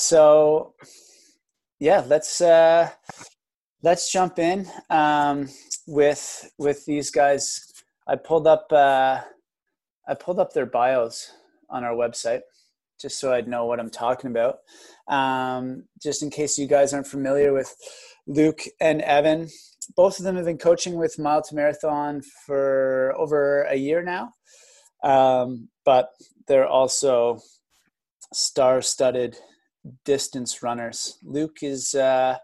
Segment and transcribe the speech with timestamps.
[0.00, 0.72] So,
[1.78, 2.88] yeah, let's uh,
[3.82, 5.50] let's jump in um,
[5.86, 7.70] with with these guys.
[8.08, 9.20] I pulled up uh,
[10.08, 11.30] I pulled up their bios
[11.68, 12.40] on our website
[12.98, 14.60] just so I'd know what I'm talking about.
[15.06, 17.74] Um, just in case you guys aren't familiar with
[18.26, 19.48] Luke and Evan,
[19.96, 24.32] both of them have been coaching with Mile to Marathon for over a year now,
[25.02, 26.08] um, but
[26.48, 27.38] they're also
[28.32, 29.36] star-studded
[30.04, 31.18] distance runners.
[31.22, 32.36] Luke is uh,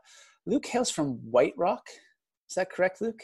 [0.46, 1.86] Luke hails from White Rock.
[2.48, 3.20] Is that correct, Luke?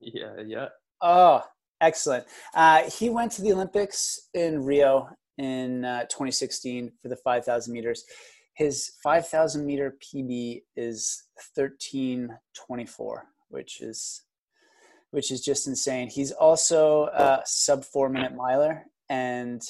[0.00, 0.68] Yeah, yeah.
[1.02, 1.42] Oh,
[1.80, 2.26] excellent.
[2.54, 8.04] Uh, he went to the Olympics in Rio in uh, 2016 for the 5,000 meters.
[8.54, 11.24] His 5,000 meter PB is
[11.58, 14.22] 13:24, which is
[15.12, 16.08] which is just insane.
[16.08, 19.62] He's also a sub four minute miler, and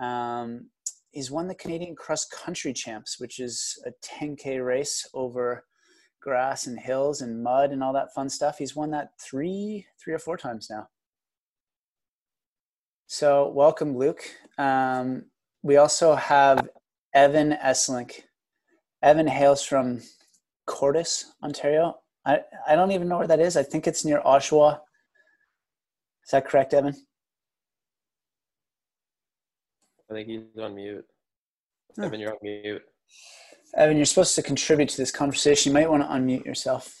[0.00, 0.70] um,
[1.16, 5.64] he's won the Canadian cross country champs, which is a 10k race over
[6.20, 8.58] grass and hills and mud and all that fun stuff.
[8.58, 10.88] He's won that three three or four times now.
[13.06, 14.24] So welcome, Luke.
[14.58, 15.24] Um,
[15.62, 16.68] we also have
[17.14, 18.24] Evan Esselink.
[19.02, 20.02] Evan hails from
[20.66, 21.96] Courtice, Ontario.
[22.26, 23.56] I, I don't even know where that is.
[23.56, 24.80] I think it's near Oshawa.
[26.24, 26.94] Is that correct, Evan?
[30.10, 31.04] I think he's on mute.
[32.00, 32.82] Evan, you're on mute.
[33.76, 35.70] Evan, you're supposed to contribute to this conversation.
[35.70, 36.94] You might want to unmute yourself.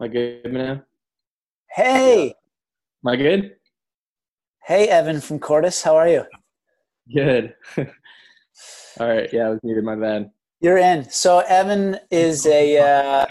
[0.00, 0.82] Am I good now?
[1.70, 2.34] Hey!
[3.04, 3.56] Am I good?
[4.64, 5.82] Hey, Evan from Courtice.
[5.82, 6.24] How are you?
[7.14, 7.54] Good.
[7.76, 9.30] All right.
[9.32, 9.84] Yeah, I was muted.
[9.84, 10.30] My bad.
[10.60, 11.08] You're in.
[11.10, 13.26] So Evan is a uh,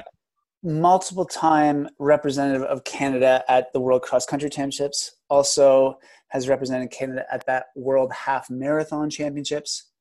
[0.63, 5.15] multiple time representative of Canada at the World Cross Country Championships.
[5.29, 5.97] Also
[6.29, 9.91] has represented Canada at that World Half Marathon Championships.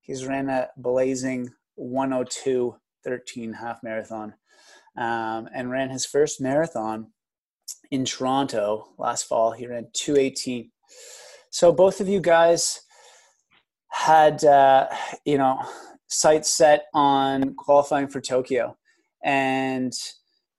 [0.00, 4.34] He's ran a blazing 102 13 half marathon
[4.96, 7.08] um, and ran his first marathon
[7.90, 9.52] in Toronto last fall.
[9.52, 10.70] He ran 218.
[11.50, 12.80] So both of you guys
[13.88, 14.88] had, uh,
[15.24, 15.58] you know,
[16.08, 18.76] sights set on qualifying for Tokyo.
[19.24, 19.92] And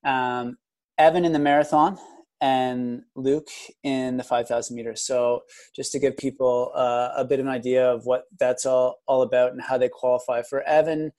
[0.05, 0.57] um,
[0.97, 1.97] Evan in the marathon
[2.43, 3.47] and Luke
[3.83, 5.07] in the 5,000 meters.
[5.07, 5.43] So
[5.73, 9.21] just to give people uh, a bit of an idea of what that's all, all
[9.21, 10.41] about and how they qualify.
[10.41, 11.13] For Evan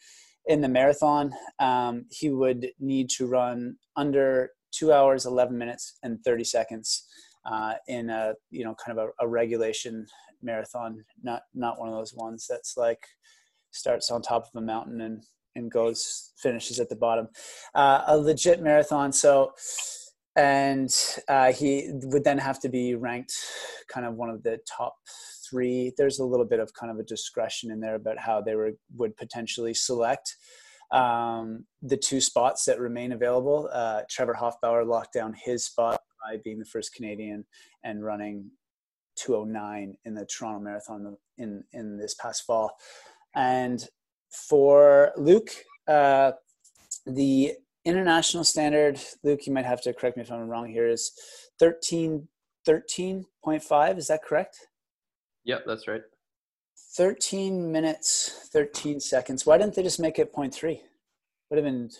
[0.45, 6.23] in the marathon, um, he would need to run under two hours, 11 minutes and
[6.23, 7.07] 30 seconds
[7.47, 10.07] uh, in a, you know, kind of a, a regulation
[10.43, 13.03] marathon, not, not one of those ones that's like
[13.71, 15.23] starts on top of a mountain and,
[15.57, 17.29] and goes, finishes at the bottom.
[17.75, 19.11] Uh, a legit marathon.
[19.11, 19.53] So,
[20.37, 20.91] and
[21.29, 23.35] uh, he would then have to be ranked
[23.89, 24.97] kind of one of the top
[25.49, 25.93] three.
[25.97, 28.73] There's a little bit of kind of a discretion in there about how they were,
[28.97, 30.37] would potentially select
[30.91, 33.69] um, the two spots that remain available.
[33.73, 37.45] Uh, Trevor Hofbauer locked down his spot by being the first Canadian
[37.85, 38.51] and running
[39.17, 42.73] 209 in the Toronto Marathon in in this past fall.
[43.35, 43.87] And
[44.31, 45.51] for Luke,
[45.87, 46.33] uh,
[47.07, 51.13] the international standard, Luke, you might have to correct me if I'm wrong here, is
[51.59, 52.27] 13,
[52.67, 53.99] 13.5.
[53.99, 54.59] Is that correct?
[55.45, 56.03] Yep, that's right.
[56.97, 59.45] 13 minutes, 13 seconds.
[59.45, 60.81] Why didn't they just make it 0.3?
[61.51, 61.91] Would have been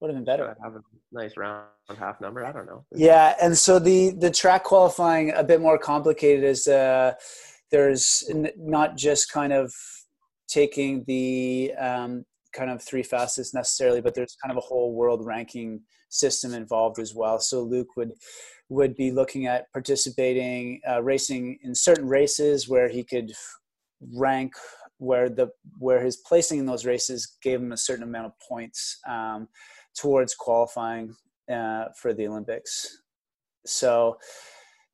[0.00, 0.56] would have been better.
[0.62, 1.64] Have a nice round
[1.98, 2.44] half number.
[2.44, 2.84] I don't know.
[2.92, 7.14] Yeah, and so the the track qualifying a bit more complicated is uh,
[7.70, 9.72] there's not just kind of
[10.48, 15.24] taking the um, kind of three fastest necessarily, but there's kind of a whole world
[15.24, 17.38] ranking system involved as well.
[17.38, 18.12] So Luke would
[18.68, 23.32] would be looking at participating, uh, racing in certain races where he could
[24.14, 24.52] rank
[24.98, 25.48] where the
[25.78, 29.48] where his placing in those races gave him a certain amount of points um,
[29.94, 31.14] towards qualifying
[31.52, 33.02] uh, for the Olympics.
[33.66, 34.16] So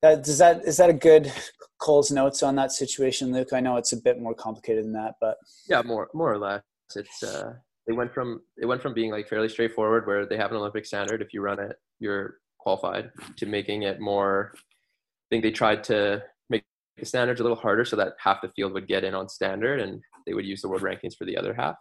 [0.01, 1.31] that does that is that a good
[1.79, 3.53] Coles Notes on that situation, Luke?
[3.53, 5.37] I know it's a bit more complicated than that, but
[5.69, 6.61] yeah, more more or less.
[6.95, 7.53] It's uh,
[7.87, 10.85] they went from it went from being like fairly straightforward, where they have an Olympic
[10.85, 11.21] standard.
[11.21, 14.53] If you run it, you're qualified, to making it more.
[14.55, 16.63] I think they tried to make
[16.97, 19.81] the standards a little harder so that half the field would get in on standard,
[19.81, 21.75] and they would use the world rankings for the other half.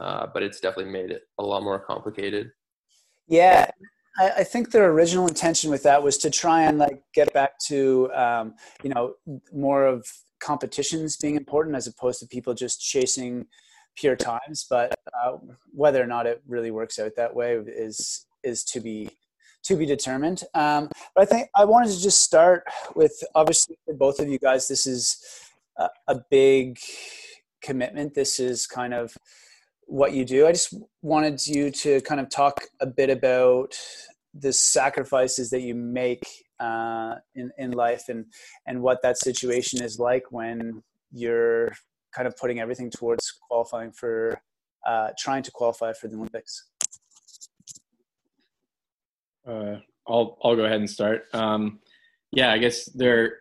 [0.00, 2.50] Uh, but it's definitely made it a lot more complicated.
[3.28, 3.70] Yeah,
[4.18, 7.58] I, I, think their original intention with that was to try and like get back
[7.66, 9.14] to um, you know
[9.52, 10.06] more of
[10.40, 13.46] competitions being important as opposed to people just chasing
[13.96, 14.66] pure times.
[14.68, 15.38] But uh,
[15.72, 19.10] whether or not it really works out that way is is to be
[19.64, 20.42] to be determined.
[20.54, 24.38] Um, but I think I wanted to just start with obviously for both of you
[24.38, 25.22] guys, this is
[25.78, 26.78] a, a big
[27.62, 28.14] commitment.
[28.14, 29.16] This is kind of
[29.86, 30.46] what you do.
[30.46, 33.74] I just wanted you to kind of talk a bit about
[34.34, 36.24] the sacrifices that you make
[36.58, 38.24] uh, in in life and
[38.66, 41.72] and what that situation is like when you're
[42.14, 44.40] kind of putting everything towards qualifying for
[44.86, 46.68] uh, trying to qualify for the Olympics.
[49.46, 49.76] Uh,
[50.06, 51.24] I'll I'll go ahead and start.
[51.32, 51.80] Um,
[52.30, 53.38] yeah, I guess they're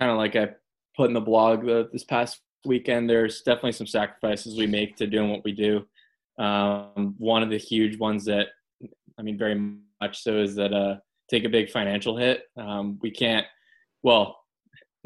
[0.00, 0.50] kind of like I
[0.96, 3.08] put in the blog the, this past weekend.
[3.08, 5.84] There's definitely some sacrifices we make to doing what we do.
[6.38, 8.48] Um, one of the huge ones that
[9.18, 9.54] I mean, very
[10.00, 10.96] much so, is that uh,
[11.30, 12.42] take a big financial hit.
[12.56, 13.46] Um, we can't.
[14.02, 14.38] Well,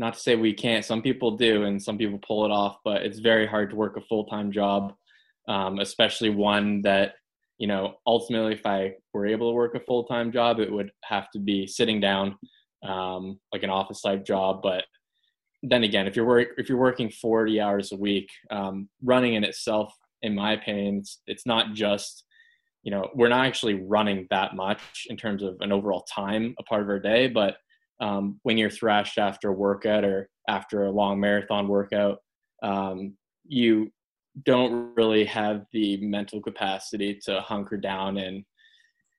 [0.00, 0.85] not to say we can't.
[0.85, 2.79] Some people do, and some people pull it off.
[2.85, 4.94] But it's very hard to work a full time job,
[5.47, 7.14] um, especially one that
[7.58, 7.94] you know.
[8.06, 11.38] Ultimately, if I were able to work a full time job, it would have to
[11.38, 12.37] be sitting down,
[12.82, 14.62] um, like an office type job.
[14.62, 14.85] But
[15.62, 19.44] then again, if you're work if you're working 40 hours a week, um, running in
[19.44, 22.25] itself, in my opinion, it's, it's not just
[22.82, 26.62] you know we're not actually running that much in terms of an overall time a
[26.62, 27.58] part of our day but
[28.00, 32.19] um, when you're thrashed after a workout or after a long marathon workout
[32.62, 33.14] um,
[33.47, 33.91] you
[34.44, 38.44] don't really have the mental capacity to hunker down and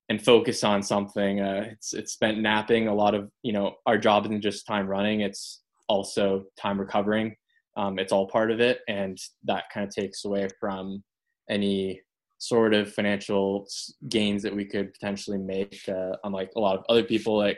[0.10, 1.40] and focus on something.
[1.40, 2.88] Uh, it's it's spent napping.
[2.88, 7.36] A lot of you know our job isn't just time running it's also time recovering.
[7.78, 11.02] Um, it's all part of it and that kind of takes away from
[11.50, 12.02] any
[12.38, 13.66] sort of financial
[14.10, 17.58] gains that we could potentially make uh, unlike a lot of other people like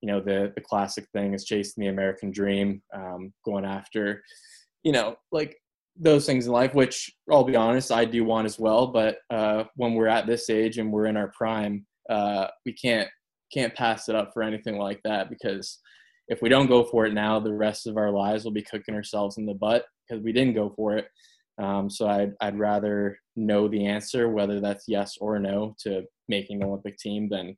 [0.00, 4.22] you know the the classic thing is chasing the american dream um, going after
[4.82, 5.56] you know like
[6.00, 9.64] those things in life which i'll be honest i do want as well but uh,
[9.76, 13.08] when we're at this age and we're in our prime uh, we can't
[13.52, 15.80] can't pass it up for anything like that because
[16.28, 18.94] if we don't go for it now the rest of our lives will be cooking
[18.94, 21.08] ourselves in the butt because we didn't go for it.
[21.62, 26.60] Um, so I'd, I'd rather know the answer, whether that's yes or no, to making
[26.60, 27.56] the Olympic team than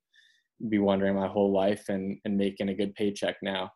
[0.68, 3.72] be wondering my whole life and, and making a good paycheck now.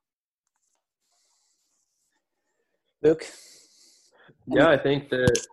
[3.02, 3.24] Luke?
[4.46, 5.46] Yeah, I think that,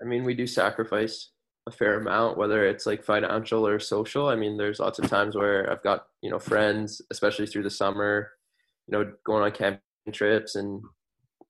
[0.00, 1.30] I mean, we do sacrifice
[1.66, 4.28] a fair amount, whether it's like financial or social.
[4.28, 7.70] I mean, there's lots of times where I've got, you know, friends, especially through the
[7.70, 8.30] summer,
[8.86, 9.80] you know, going on camping
[10.12, 10.82] trips and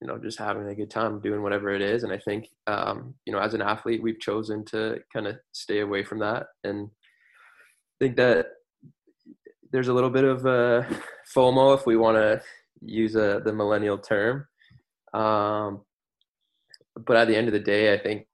[0.00, 3.14] you know just having a good time doing whatever it is and i think um,
[3.24, 6.88] you know as an athlete we've chosen to kind of stay away from that and
[8.00, 8.46] I think that
[9.70, 10.84] there's a little bit of uh,
[11.34, 12.40] fomo if we want to
[12.80, 14.46] use a, uh, the millennial term.
[15.12, 15.82] Um,
[16.96, 18.26] but at the end of the day i think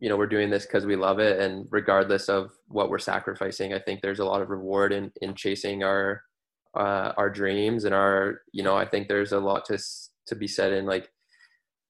[0.00, 1.40] you know we're doing this because we love it.
[1.40, 5.34] And regardless of what we're sacrificing i think there's a lot of reward in in
[5.34, 6.22] chasing our
[6.76, 9.78] uh, our dreams and our you know i think there's a lot to
[10.26, 11.10] to be said in like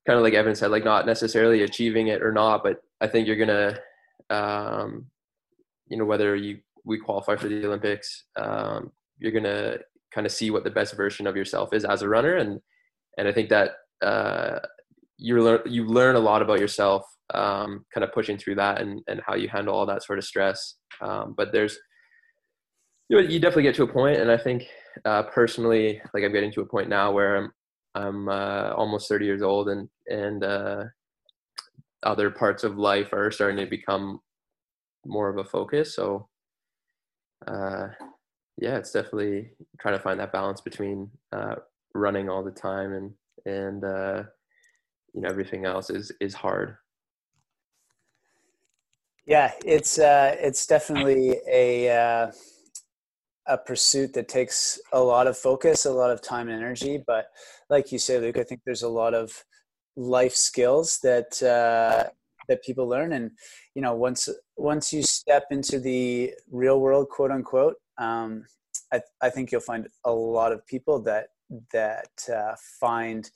[0.07, 3.27] kind of like Evan said, like not necessarily achieving it or not, but I think
[3.27, 3.79] you're gonna,
[4.31, 5.07] um,
[5.89, 9.79] you know, whether you we qualify for the Olympics, um, you're gonna
[10.13, 12.61] kind of see what the best version of yourself is as a runner, and
[13.19, 13.73] and I think that
[14.03, 14.61] uh,
[15.19, 17.05] you learn you learn a lot about yourself,
[17.35, 20.25] um, kind of pushing through that and and how you handle all that sort of
[20.25, 20.77] stress.
[21.01, 21.79] Um, but there's
[23.11, 24.65] you, know, you definitely get to a point, and I think
[25.05, 27.53] uh, personally, like I'm getting to a point now where I'm
[27.95, 30.85] I'm uh, almost 30 years old, and and uh,
[32.03, 34.21] other parts of life are starting to become
[35.05, 35.95] more of a focus.
[35.95, 36.29] So,
[37.47, 37.89] uh,
[38.57, 41.57] yeah, it's definitely trying to find that balance between uh,
[41.95, 43.13] running all the time and
[43.47, 44.23] and uh,
[45.15, 46.77] you know everything else is is hard.
[49.27, 52.33] Yeah, it's uh, it's definitely a uh,
[53.47, 57.03] a pursuit that takes a lot of focus, a lot of time and energy.
[57.07, 57.27] But
[57.69, 59.45] like you say, Luke, I think there's a lot of
[59.97, 62.11] life skills that uh,
[62.49, 63.31] that people learn, and
[63.75, 64.29] you know, once
[64.61, 68.45] once you step into the real world, quote unquote, um,
[68.93, 71.29] I, I think you'll find a lot of people that
[71.73, 73.29] that uh, find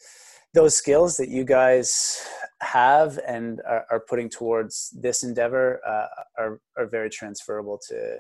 [0.53, 2.25] those skills that you guys
[2.61, 6.07] have and are, are putting towards this endeavor uh,
[6.39, 8.17] are, are very transferable to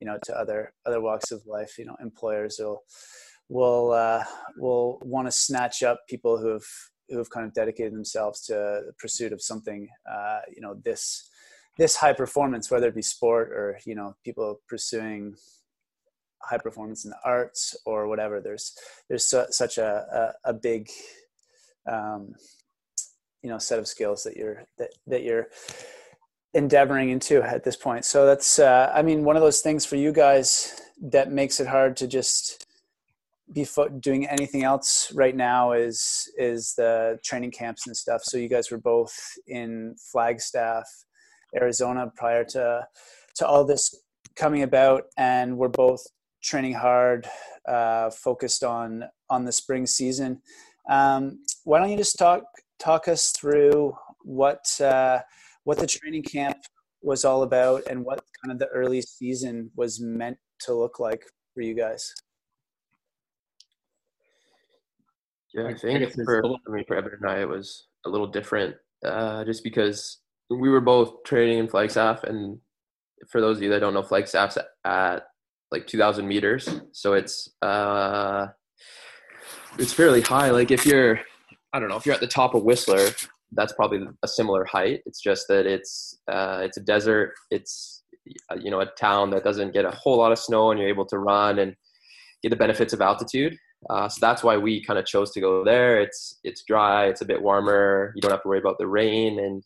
[0.00, 1.78] you know to other other walks of life.
[1.78, 2.82] You know employers will
[3.48, 4.24] will uh,
[4.56, 6.66] will want to snatch up people who have
[7.08, 11.30] who have kind of dedicated themselves to the pursuit of something uh, you know this
[11.78, 15.34] this high performance whether it be sport or you know people pursuing
[16.42, 18.72] high performance in the arts or whatever there's
[19.08, 20.88] there's su- such a, a, a big
[21.90, 22.34] um,
[23.42, 25.48] you know set of skills that you're that, that you're
[26.56, 28.04] endeavoring into at this point.
[28.04, 30.80] So that's, uh, I mean, one of those things for you guys
[31.12, 32.66] that makes it hard to just
[33.52, 38.22] before doing anything else right now is is the training camps and stuff.
[38.24, 39.14] So you guys were both
[39.46, 40.88] in Flagstaff,
[41.54, 42.86] Arizona prior to
[43.36, 43.94] to all this
[44.34, 46.06] coming about, and we're both
[46.42, 47.28] training hard,
[47.68, 50.40] uh, focused on on the spring season.
[50.88, 52.44] Um, why don't you just talk
[52.78, 55.20] talk us through what uh,
[55.64, 56.58] what the training camp
[57.02, 61.24] was all about and what kind of the early season was meant to look like
[61.54, 62.14] for you guys?
[65.54, 68.76] Yeah, I think for I mean for Evan and I, it was a little different,
[69.04, 70.18] uh, just because
[70.50, 72.58] we were both training in Flagstaff, and
[73.28, 75.22] for those of you that don't know, Flagstaff's at
[75.72, 78.46] like 2,000 meters, so it's uh,
[79.78, 80.50] it's fairly high.
[80.50, 81.20] Like if you're,
[81.72, 83.08] I don't know, if you're at the top of Whistler,
[83.52, 85.00] that's probably a similar height.
[85.06, 87.34] It's just that it's uh, it's a desert.
[87.50, 88.04] It's
[88.60, 91.06] you know a town that doesn't get a whole lot of snow, and you're able
[91.06, 91.74] to run and
[92.42, 93.56] get the benefits of altitude.
[93.90, 96.00] Uh, so that's why we kind of chose to go there.
[96.00, 98.12] It's it's dry, it's a bit warmer.
[98.14, 99.62] You don't have to worry about the rain, and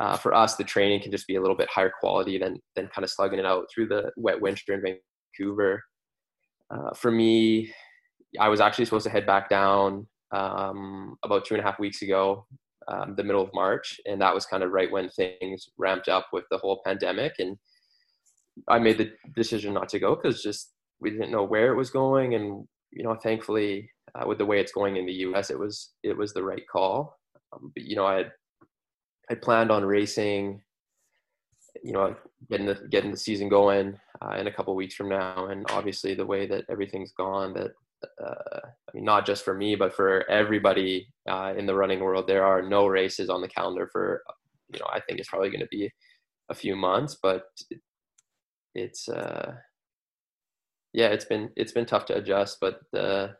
[0.00, 2.88] uh, for us, the training can just be a little bit higher quality than than
[2.88, 4.98] kind of slugging it out through the wet winter in
[5.36, 5.82] Vancouver.
[6.70, 7.72] Uh, for me,
[8.38, 12.02] I was actually supposed to head back down um, about two and a half weeks
[12.02, 12.46] ago,
[12.86, 16.28] um, the middle of March, and that was kind of right when things ramped up
[16.32, 17.56] with the whole pandemic, and
[18.68, 21.90] I made the decision not to go because just we didn't know where it was
[21.90, 25.58] going, and you know, thankfully, uh, with the way it's going in the U.S., it
[25.58, 27.18] was it was the right call.
[27.52, 28.32] Um, but you know, I had
[29.30, 30.62] I planned on racing,
[31.82, 32.16] you know,
[32.50, 36.14] getting the getting the season going uh, in a couple weeks from now, and obviously
[36.14, 37.72] the way that everything's gone, that
[38.22, 42.26] uh, I mean, not just for me, but for everybody uh, in the running world,
[42.26, 44.22] there are no races on the calendar for,
[44.72, 45.90] you know, I think it's probably going to be
[46.48, 47.44] a few months, but
[48.74, 49.54] it's, uh,
[50.92, 53.34] yeah, it's been it's been tough to adjust, but the,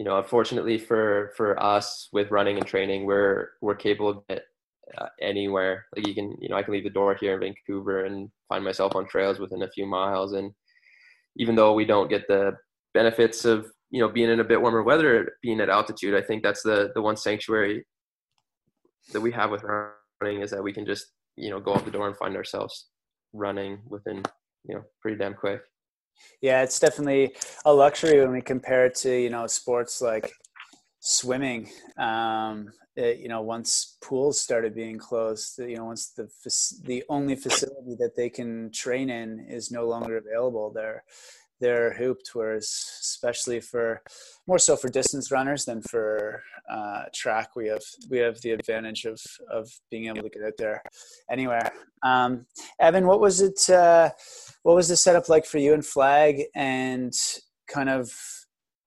[0.00, 4.44] you know, unfortunately for for us with running and training, we're we're capable of it
[4.96, 5.84] uh, anywhere.
[5.94, 8.64] Like you can, you know, I can leave the door here in Vancouver and find
[8.64, 10.52] myself on trails within a few miles, and
[11.36, 12.52] even though we don't get the
[12.94, 16.42] benefits of you know being in a bit warmer weather, being at altitude, I think
[16.42, 17.84] that's the the one sanctuary
[19.12, 19.64] that we have with
[20.22, 22.86] running is that we can just you know go out the door and find ourselves
[23.34, 24.22] running within
[24.66, 25.60] you know pretty damn quick.
[26.40, 27.34] Yeah, it's definitely
[27.64, 30.32] a luxury when we compare it to you know sports like
[31.00, 31.70] swimming.
[31.98, 36.28] Um, it, you know, once pools started being closed, you know, once the
[36.84, 41.04] the only facility that they can train in is no longer available, they're
[41.60, 42.30] they're hooped.
[42.32, 42.66] Whereas,
[43.00, 44.02] especially for
[44.46, 49.04] more so for distance runners than for uh, track, we have we have the advantage
[49.04, 50.82] of of being able to get out there
[51.30, 51.70] anywhere.
[52.02, 52.46] Um,
[52.80, 53.68] Evan, what was it?
[53.68, 54.10] Uh,
[54.62, 57.12] what was the setup like for you and Flag, and
[57.68, 58.10] kind of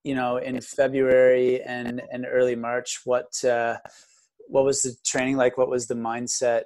[0.02, 3.00] you know in February and and early March?
[3.04, 3.78] What uh,
[4.48, 5.56] what was the training like?
[5.56, 6.62] What was the mindset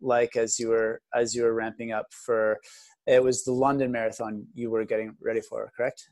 [0.00, 2.58] like as you were as you were ramping up for?
[3.06, 6.10] It was the London Marathon you were getting ready for, correct?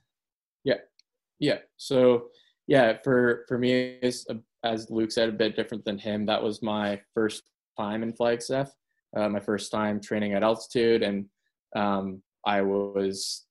[0.65, 0.79] Yeah,
[1.39, 1.59] yeah.
[1.77, 2.29] So
[2.67, 4.27] yeah, for for me, as,
[4.65, 6.27] as Luke said, a bit different than him.
[6.27, 7.43] That was my first
[7.79, 8.71] time in Flagstaff,
[9.17, 11.27] uh, my first time training at altitude, and
[11.77, 13.47] um, I was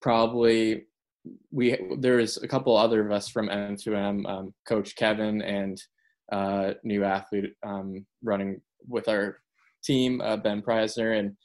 [0.00, 0.86] probably
[1.50, 5.80] we there was a couple other of us from M2M, um, Coach Kevin and
[6.32, 9.38] uh, new athlete um, running with our
[9.84, 11.36] team, uh, Ben Preisner, and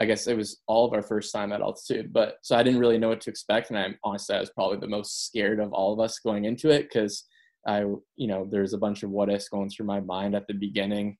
[0.00, 2.12] I guess it was all of our first time at altitude.
[2.12, 4.78] But so I didn't really know what to expect, and I'm honestly I was probably
[4.78, 7.24] the most scared of all of us going into it because
[7.66, 7.80] I,
[8.16, 11.18] you know, there's a bunch of what ifs going through my mind at the beginning.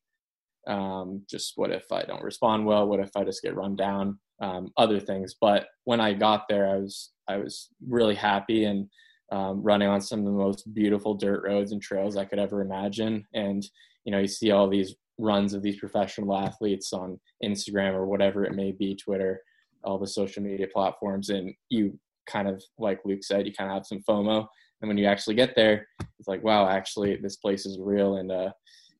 [0.67, 2.87] Um, just what if I don't respond well?
[2.87, 4.19] What if I just get run down?
[4.41, 5.35] Um, other things.
[5.39, 8.89] But when I got there, I was I was really happy and
[9.31, 12.63] um, running on some of the most beautiful dirt roads and trails I could ever
[12.63, 13.27] imagine.
[13.35, 13.63] And
[14.05, 18.45] you know, you see all these runs of these professional athletes on Instagram or whatever
[18.45, 19.43] it may be, Twitter,
[19.85, 23.75] all the social media platforms, and you kind of like Luke said, you kind of
[23.75, 24.47] have some FOMO.
[24.81, 25.87] And when you actually get there,
[26.19, 28.51] it's like, wow, actually, this place is real, and uh,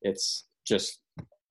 [0.01, 0.99] it's just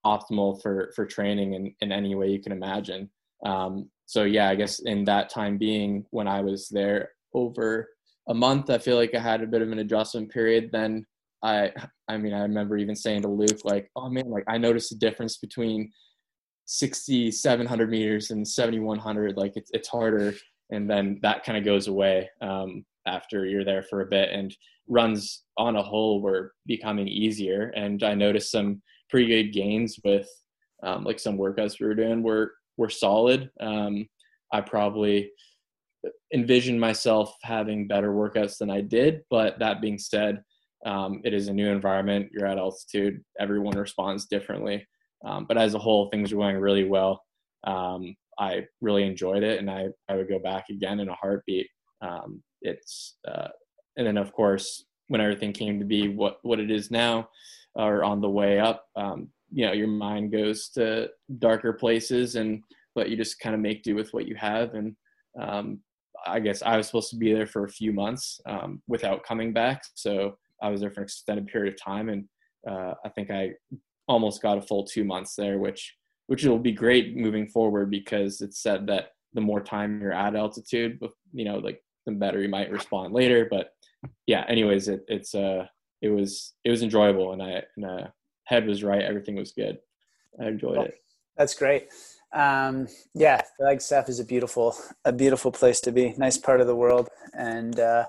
[0.07, 3.11] optimal for for training in, in any way you can imagine.
[3.45, 7.89] Um, so yeah, I guess in that time being when I was there over
[8.29, 10.71] a month, I feel like I had a bit of an adjustment period.
[10.73, 11.05] Then
[11.43, 11.73] I,
[12.09, 14.97] I mean, I remember even saying to Luke, like, oh man, like I noticed the
[14.97, 15.91] difference between
[16.67, 19.37] 60, 700 meters and 7,100.
[19.37, 20.35] Like it's, it's harder.
[20.71, 24.55] And then that kind of goes away um, after you're there for a bit and
[24.89, 27.73] runs on a whole were becoming easier.
[27.75, 30.29] And I noticed some pretty good gains with
[30.83, 33.51] um, like some workouts we were doing were, were solid.
[33.61, 34.07] Um,
[34.53, 35.31] I probably,
[36.33, 39.23] envisioned myself having better workouts than I did.
[39.31, 40.43] But that being said,
[40.87, 42.31] um, it is a new environment.
[42.33, 43.23] You're at altitude.
[43.39, 44.87] Everyone responds differently.
[45.25, 47.23] Um, but as a whole, things are going really well.
[47.65, 51.69] Um, I really enjoyed it, and I, I would go back again in a heartbeat.
[52.01, 53.49] Um, it's uh,
[53.97, 57.29] and then of course when everything came to be what what it is now,
[57.75, 62.63] or on the way up, um, you know, your mind goes to darker places, and
[62.95, 64.75] but you just kind of make do with what you have.
[64.75, 64.97] And
[65.39, 65.81] um,
[66.27, 68.41] I guess I was supposed to be there for a few months
[68.89, 72.25] without coming back, so I was there for an extended period of time, and
[72.69, 73.53] uh, I think I
[74.09, 78.41] almost got a full two months there, which which will be great moving forward because
[78.41, 81.01] it's said that the more time you're at altitude,
[81.33, 83.49] you know, like the better you might respond later.
[83.51, 83.73] But
[84.27, 85.67] yeah, anyways, it, it's uh,
[86.03, 88.07] it was it was enjoyable, and I and uh,
[88.45, 89.79] head was right, everything was good.
[90.41, 90.95] I enjoyed it.
[91.37, 91.89] That's great.
[92.33, 96.15] Um, yeah, Flagstaff is a beautiful a beautiful place to be.
[96.17, 98.07] Nice part of the world, and uh,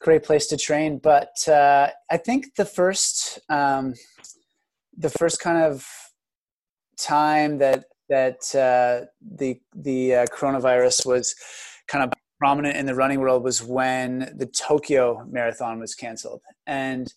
[0.00, 0.98] great place to train.
[0.98, 3.94] But uh, I think the first um,
[4.96, 5.86] the first kind of
[6.98, 11.34] time that that uh, the the uh, coronavirus was
[11.88, 16.40] kind of prominent in the running world was when the Tokyo Marathon was canceled.
[16.66, 17.12] And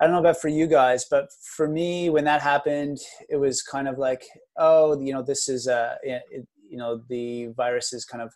[0.00, 3.62] I don't know about for you guys, but for me, when that happened, it was
[3.62, 4.24] kind of like,
[4.56, 8.32] oh, you know, this is a, it, you know, the virus is kind of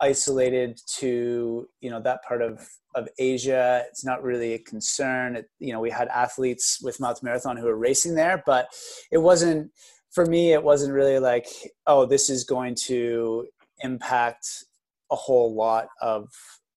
[0.00, 3.84] isolated to you know that part of of Asia.
[3.88, 5.36] It's not really a concern.
[5.36, 8.68] It, you know, we had athletes with Mouth Marathon who were racing there, but
[9.10, 9.70] it wasn't
[10.10, 10.52] for me.
[10.52, 11.46] It wasn't really like,
[11.86, 13.46] oh, this is going to
[13.80, 14.64] impact
[15.10, 16.28] a whole lot of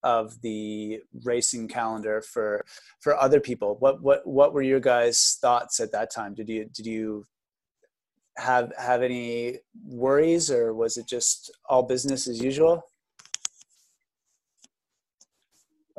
[0.03, 2.65] of the racing calendar for
[3.01, 3.77] for other people.
[3.79, 6.33] What what what were your guys' thoughts at that time?
[6.33, 7.25] Did you did you
[8.37, 12.83] have have any worries, or was it just all business as usual?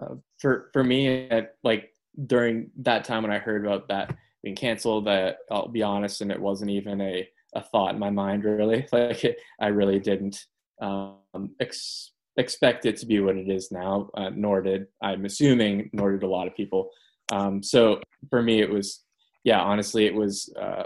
[0.02, 1.30] Uh, for for me,
[1.62, 1.90] like
[2.26, 6.30] during that time when I heard about that being canceled, that I'll be honest, and
[6.30, 8.86] it wasn't even a a thought in my mind really.
[8.92, 10.46] Like I really didn't
[10.80, 14.10] um, ex- expect it to be what it is now.
[14.14, 16.90] Uh, nor did I'm assuming, nor did a lot of people.
[17.30, 19.04] Um, so for me, it was
[19.44, 19.60] yeah.
[19.60, 20.52] Honestly, it was.
[20.58, 20.84] Uh,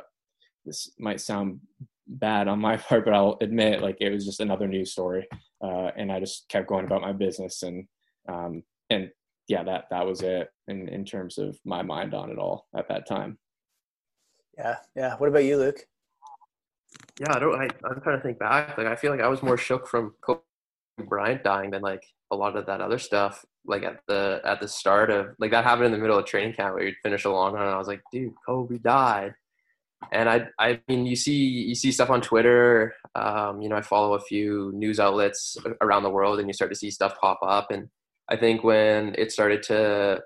[0.65, 1.61] this might sound
[2.09, 5.27] bad on my part, but I'll admit like it was just another news story,
[5.63, 7.87] uh, and I just kept going about my business and
[8.29, 9.11] um, and
[9.49, 12.89] yeah, that that was it in in terms of my mind on it all at
[12.89, 13.39] that time.
[14.57, 15.17] Yeah, yeah.
[15.17, 15.87] What about you, Luke?
[17.21, 17.61] Yeah, I don't.
[17.61, 18.77] I, I'm trying to think back.
[18.77, 20.41] Like, I feel like I was more shook from Kobe
[21.07, 23.45] Bryant dying than like a lot of that other stuff.
[23.65, 26.55] Like at the at the start of like that happened in the middle of training
[26.55, 29.35] camp where you'd finish a long run, and I was like, dude, Kobe died.
[30.13, 32.95] And I, I mean, you see, you see stuff on Twitter.
[33.15, 36.71] Um, you know, I follow a few news outlets around the world, and you start
[36.71, 37.71] to see stuff pop up.
[37.71, 37.89] And
[38.29, 40.23] I think when it started to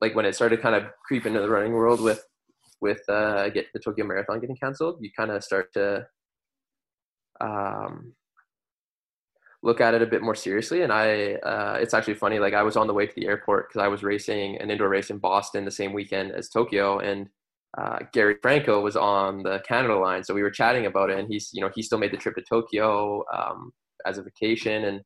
[0.00, 2.24] like when it started kind of creep into the running world with
[2.80, 6.06] with uh, get the Tokyo Marathon getting canceled, you kind of start to
[7.40, 8.14] um,
[9.62, 10.82] look at it a bit more seriously.
[10.82, 12.38] And I, uh, it's actually funny.
[12.38, 14.88] Like I was on the way to the airport because I was racing an indoor
[14.88, 17.28] race in Boston the same weekend as Tokyo, and
[17.78, 21.18] uh, Gary Franco was on the Canada line, so we were chatting about it.
[21.18, 23.72] And he's, you know, he still made the trip to Tokyo um,
[24.04, 25.00] as a vacation, and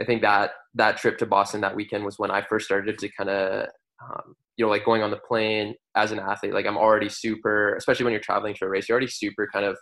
[0.00, 3.08] I think that that trip to Boston that weekend was when I first started to
[3.10, 3.68] kind of,
[4.02, 6.54] um, you know, like going on the plane as an athlete.
[6.54, 9.64] Like I'm already super, especially when you're traveling to a race, you're already super kind
[9.64, 9.76] of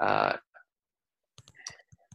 [0.00, 0.36] uh,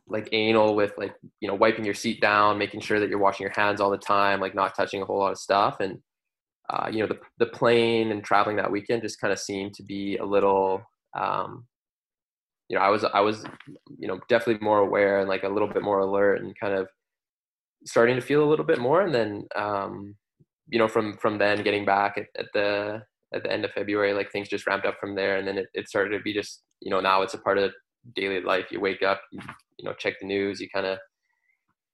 [0.08, 3.44] like anal with like you know wiping your seat down, making sure that you're washing
[3.44, 5.78] your hands all the time, like not touching a whole lot of stuff.
[5.80, 6.00] And
[6.70, 9.84] uh, you know the the plane and traveling that weekend just kind of seemed to
[9.84, 10.82] be a little.
[11.18, 11.66] Um,
[12.70, 13.46] you know, I was I was
[13.98, 16.88] you know definitely more aware and like a little bit more alert and kind of
[17.86, 20.16] starting to feel a little bit more and then um,
[20.70, 23.02] you know from from then getting back at, at, the
[23.34, 25.68] at the end of february like things just ramped up from there and then it,
[25.74, 27.72] it started to be just you know now it's a part of
[28.16, 28.66] daily life.
[28.72, 29.40] You wake up you,
[29.80, 30.98] you know check the news you kind of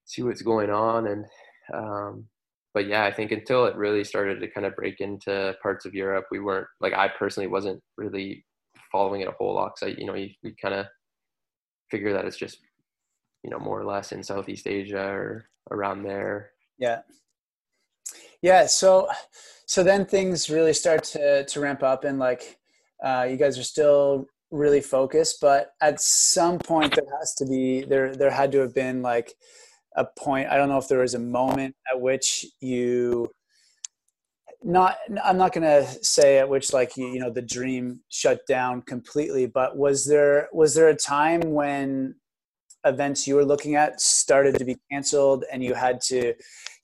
[0.06, 1.26] see what's going on and
[1.74, 2.26] um,
[2.74, 5.94] but yeah i think until it really started to kind of break into parts of
[5.94, 8.44] europe we weren't like i personally wasn't really
[8.92, 10.86] following it a whole lot i you know you, you kind of
[11.92, 12.60] figure that it's just
[13.44, 16.52] you know more or less in southeast asia or around there.
[16.78, 17.02] Yeah.
[18.42, 18.66] Yeah.
[18.68, 19.08] So,
[19.66, 22.58] so then things really start to, to ramp up and like,
[23.04, 27.82] uh, you guys are still really focused, but at some point there has to be,
[27.82, 29.34] there, there had to have been like
[29.96, 30.50] a point.
[30.50, 33.30] I don't know if there was a moment at which you,
[34.64, 38.46] not i'm not going to say at which like you, you know the dream shut
[38.46, 42.14] down completely but was there was there a time when
[42.86, 46.34] events you were looking at started to be canceled and you had to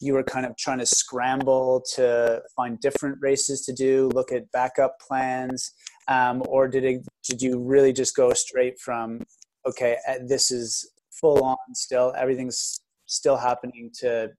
[0.02, 4.52] you were kind of trying to scramble to find different races to do look at
[4.52, 5.72] backup plans
[6.10, 9.24] um, or did it did you really just go straight from
[9.66, 14.30] okay uh, this is full on still everything's still happening to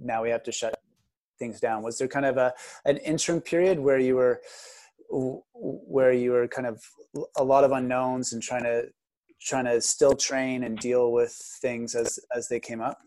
[0.00, 0.74] now we have to shut
[1.38, 1.82] things down?
[1.82, 2.52] Was there kind of a
[2.84, 4.40] an interim period where you were
[5.54, 6.82] where you were kind of
[7.36, 8.84] a lot of unknowns and trying to
[9.40, 12.98] trying to still train and deal with things as as they came up?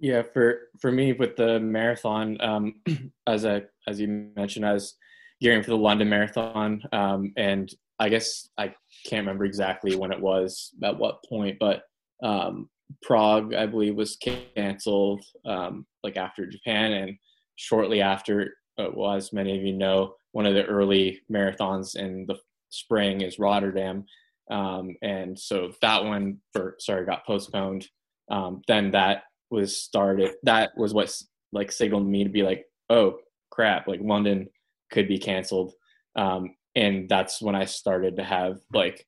[0.00, 2.74] Yeah for for me with the marathon um
[3.26, 4.94] as i as you mentioned i was
[5.40, 8.68] gearing for the london marathon um and i guess i
[9.06, 11.82] can't remember exactly when it was at what point but
[12.22, 12.68] um
[13.02, 17.16] prague i believe was canceled um like after japan and
[17.56, 22.24] shortly after uh, well as many of you know one of the early marathons in
[22.26, 22.36] the
[22.70, 24.04] spring is Rotterdam.
[24.50, 27.86] Um, and so that one for sorry got postponed.
[28.30, 30.32] Um, then that was started.
[30.42, 31.14] That was what
[31.52, 33.18] like signaled me to be like, oh
[33.50, 34.48] crap, like London
[34.90, 35.72] could be canceled.
[36.16, 39.06] Um, and that's when I started to have like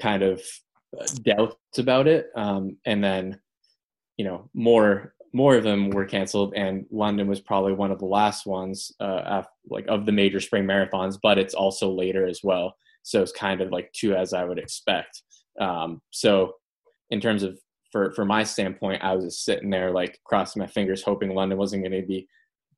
[0.00, 0.42] kind of
[0.98, 2.26] uh, doubts about it.
[2.36, 3.40] Um, and then,
[4.16, 8.06] you know, more more of them were canceled, and London was probably one of the
[8.06, 11.18] last ones, uh, like of the major spring marathons.
[11.22, 14.58] But it's also later as well so it's kind of like two as I would
[14.58, 15.22] expect.
[15.60, 16.54] Um, so
[17.10, 17.58] in terms of
[17.90, 21.58] for for my standpoint, I was just sitting there like crossing my fingers, hoping London
[21.58, 22.26] wasn't going to be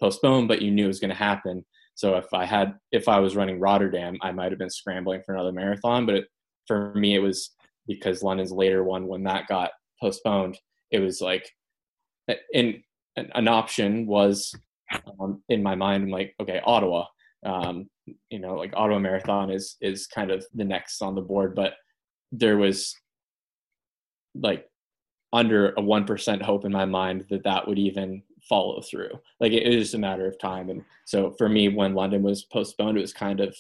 [0.01, 1.65] postponed, but you knew it was going to happen.
[1.95, 5.35] So if I had if I was running Rotterdam, I might have been scrambling for
[5.35, 6.07] another marathon.
[6.07, 6.25] But it,
[6.67, 7.51] for me, it was
[7.87, 10.59] because London's later one when that got postponed.
[10.91, 11.49] It was like,
[12.53, 12.83] in
[13.17, 14.55] an option was
[15.21, 16.05] um, in my mind.
[16.05, 17.07] I'm like, okay, Ottawa.
[17.45, 17.89] Um,
[18.31, 21.75] you know like Ottawa Marathon is is kind of the next on the board but
[22.33, 22.95] there was
[24.35, 24.67] like
[25.33, 29.11] under a 1% hope in my mind that that would even follow through.
[29.41, 30.71] Like it, was just a matter of time.
[30.71, 33.57] And so for me when london was postponed it was kind of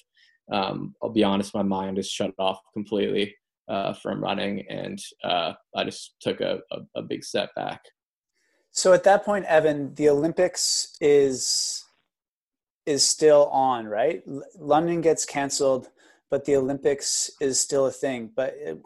[0.53, 3.35] um, i'll be honest my mind is shut off completely
[3.69, 4.65] uh, from running.
[4.69, 7.81] And uh, i just took a, a, a big step back
[8.75, 11.85] so at that point evan the olympics is
[12.87, 14.23] is still on, right?
[14.29, 15.89] L- London gets canceled,
[16.31, 18.31] but the Olympics is still a thing.
[18.35, 18.79] But it,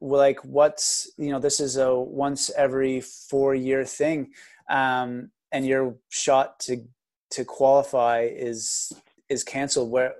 [0.00, 4.32] like, what's you know, this is a once every four year thing,
[4.68, 6.84] um, and your shot to
[7.30, 8.92] to qualify is
[9.28, 9.90] is canceled.
[9.90, 10.14] Where,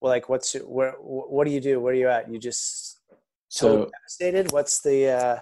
[0.00, 0.92] like, what's your, where?
[1.00, 1.80] What do you do?
[1.80, 2.30] Where are you at?
[2.30, 3.00] You just
[3.48, 4.52] so devastated.
[4.52, 5.08] What's the?
[5.08, 5.40] Uh,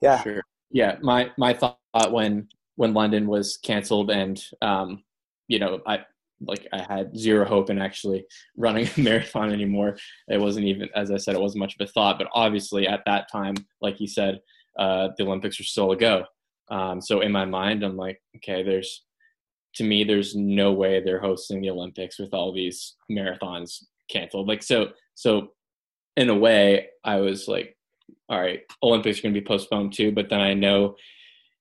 [0.00, 0.22] yeah.
[0.22, 0.42] Sure.
[0.74, 0.96] Yeah.
[1.02, 1.78] My my thought
[2.10, 5.04] when when London was canceled and um,
[5.48, 6.00] you know I
[6.40, 9.96] like I had zero hope in actually running a marathon anymore.
[10.28, 12.18] It wasn't even, as I said, it wasn't much of a thought.
[12.18, 14.40] But obviously, at that time, like you said,
[14.78, 16.24] uh, the Olympics were still a go.
[16.70, 19.04] Um, so in my mind, I'm like, okay, there's
[19.76, 24.48] to me, there's no way they're hosting the Olympics with all these marathons canceled.
[24.48, 25.52] Like so, so
[26.16, 27.73] in a way, I was like,
[28.28, 30.12] all right, Olympics are going to be postponed too.
[30.12, 30.96] But then I know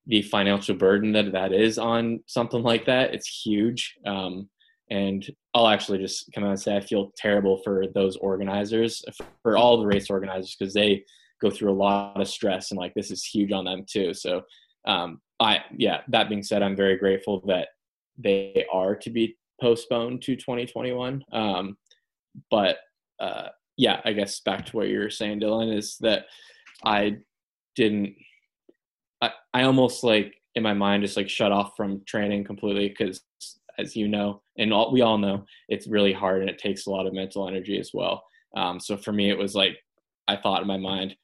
[0.07, 3.13] the financial burden that that is on something like that.
[3.13, 3.95] It's huge.
[4.05, 4.49] Um,
[4.89, 9.03] and I'll actually just come out and say I feel terrible for those organizers,
[9.41, 11.03] for all the race organizers, because they
[11.41, 14.13] go through a lot of stress and like this is huge on them too.
[14.13, 14.41] So,
[14.85, 16.01] um, I yeah.
[16.09, 17.69] That being said, I'm very grateful that
[18.17, 21.23] they are to be postponed to 2021.
[21.31, 21.77] Um,
[22.51, 22.77] but
[23.19, 26.25] uh, yeah, I guess back to what you were saying, Dylan, is that
[26.85, 27.17] I
[27.75, 28.15] didn't.
[29.21, 33.21] I I almost like in my mind just like shut off from training completely because
[33.79, 36.91] as you know, and all, we all know, it's really hard and it takes a
[36.91, 38.23] lot of mental energy as well.
[38.55, 39.77] Um, so for me, it was like
[40.27, 41.15] I thought in my mind,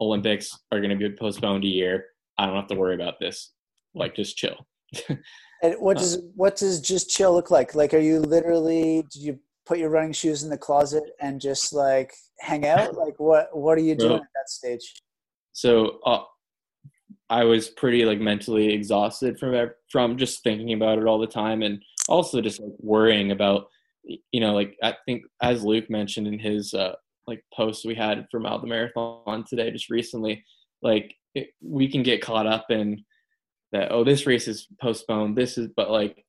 [0.00, 2.06] Olympics are going to be postponed a year.
[2.36, 3.52] I don't have to worry about this.
[3.94, 4.66] Like, just chill.
[5.62, 7.74] and what does what does just chill look like?
[7.74, 9.04] Like, are you literally?
[9.12, 12.94] Did you put your running shoes in the closet and just like hang out?
[13.04, 15.02] Like, what what are you doing at that stage?
[15.52, 16.22] So uh,
[17.30, 21.62] I was pretty like mentally exhausted from from just thinking about it all the time,
[21.62, 23.66] and also just like worrying about
[24.04, 26.94] you know like I think as Luke mentioned in his uh,
[27.26, 30.44] like post we had from out the marathon today just recently,
[30.82, 33.04] like it, we can get caught up in
[33.72, 36.24] that oh this race is postponed this is but like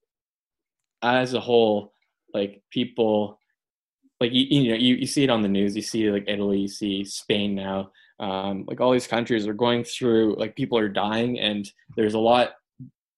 [1.04, 1.94] as a whole
[2.36, 3.40] like people
[4.20, 6.60] like you, you know you, you see it on the news you see like italy
[6.60, 10.88] you see spain now um, like all these countries are going through like people are
[10.88, 12.52] dying and there's a lot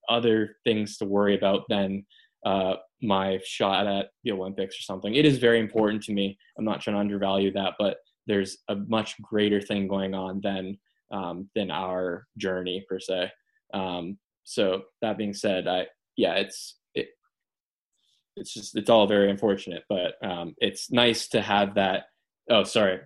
[0.08, 2.04] other things to worry about than
[2.44, 6.64] uh, my shot at the olympics or something it is very important to me i'm
[6.64, 10.78] not trying to undervalue that but there's a much greater thing going on than
[11.10, 13.32] um, than our journey per se.
[13.74, 16.77] Um, so that being said, I yeah, it's it,
[18.38, 22.04] it's just it's all very unfortunate, but um, it's nice to have that.
[22.50, 23.00] Oh, sorry.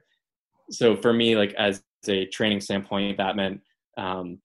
[0.70, 3.60] So for me, like as a training standpoint, that meant
[3.96, 4.38] um,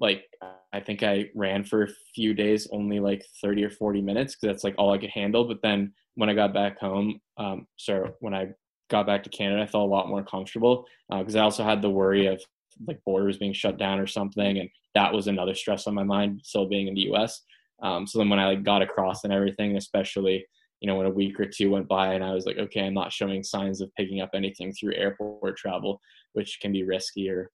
[0.00, 0.24] like
[0.72, 4.54] I think I ran for a few days only like 30 or 40 minutes because
[4.54, 5.44] that's like all I could handle.
[5.44, 8.48] But then when I got back home, um, sorry, when I
[8.88, 11.82] got back to Canada, I felt a lot more comfortable because uh, I also had
[11.82, 12.40] the worry of
[12.86, 16.40] like borders being shut down or something, and that was another stress on my mind.
[16.44, 17.42] Still being in the U.S.
[17.82, 20.46] Um, so then when I like got across and everything, especially
[20.80, 22.94] you know when a week or two went by and I was like, okay, I'm
[22.94, 26.00] not showing signs of picking up anything through airport travel,
[26.32, 27.50] which can be risky or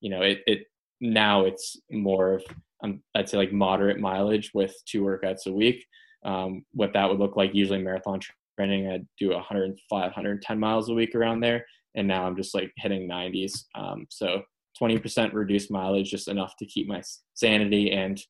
[0.00, 0.66] you know it it
[1.00, 2.44] now it's more of
[2.82, 5.84] um, I'd say like moderate mileage with two workouts a week.
[6.24, 8.20] Um, what that would look like usually marathon
[8.56, 12.72] training, I'd do 105, 110 miles a week around there, and now I'm just like
[12.76, 13.64] hitting 90s.
[13.74, 14.42] Um, so
[14.80, 17.02] 20% reduced mileage, just enough to keep my
[17.34, 17.92] sanity.
[17.92, 18.20] And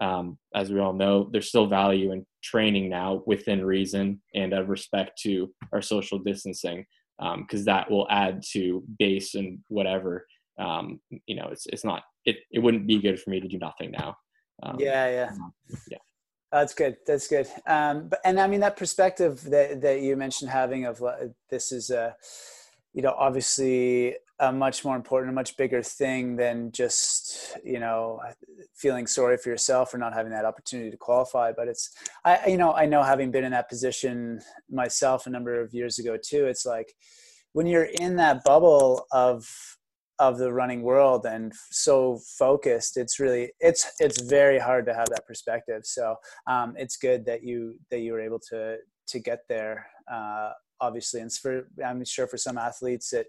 [0.00, 4.68] um, as we all know, there's still value in training now within reason and of
[4.68, 6.84] respect to our social distancing,
[7.18, 10.26] because um, that will add to base and whatever.
[10.58, 13.58] Um, you know, it's it's not it it wouldn't be good for me to do
[13.58, 14.16] nothing now.
[14.62, 15.30] Um, yeah, yeah,
[15.90, 15.98] yeah.
[16.52, 16.96] That's good.
[17.06, 17.48] That's good.
[17.66, 21.02] Um, but and I mean that perspective that that you mentioned having of
[21.50, 22.14] this is a,
[22.94, 28.20] you know, obviously a much more important, a much bigger thing than just you know
[28.74, 31.52] feeling sorry for yourself for not having that opportunity to qualify.
[31.52, 31.90] But it's
[32.24, 35.98] I you know I know having been in that position myself a number of years
[35.98, 36.46] ago too.
[36.46, 36.94] It's like
[37.52, 39.48] when you're in that bubble of
[40.20, 45.08] of the running world and so focused it's really it's it's very hard to have
[45.08, 46.14] that perspective so
[46.46, 48.76] um, it's good that you that you were able to
[49.08, 50.50] to get there uh,
[50.84, 53.26] obviously and for i'm sure for some athletes that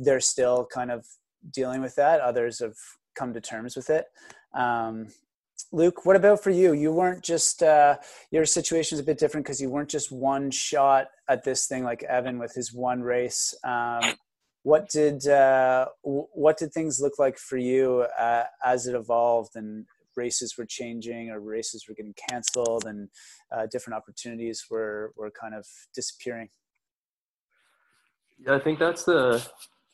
[0.00, 1.06] they're still kind of
[1.52, 2.20] dealing with that.
[2.20, 2.76] Others have
[3.14, 4.06] come to terms with it.
[4.54, 5.08] Um,
[5.72, 6.72] luke what about for you?
[6.72, 7.96] You weren't just uh,
[8.30, 11.84] your situation is a bit different because you weren't just one shot at this thing
[11.84, 13.54] like evan with his one race.
[13.62, 14.14] Um,
[14.62, 19.86] what did uh, what did things look like for you uh, as it evolved and
[20.16, 23.08] races were changing or races were getting canceled and
[23.52, 26.48] uh, different opportunities were were kind of disappearing
[28.46, 29.44] yeah i think that's the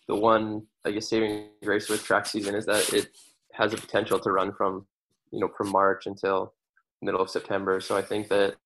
[0.09, 3.09] the one i guess saving grace with track season is that it
[3.53, 4.87] has a potential to run from
[5.33, 6.53] you know from march until
[7.03, 8.57] middle of september so i think that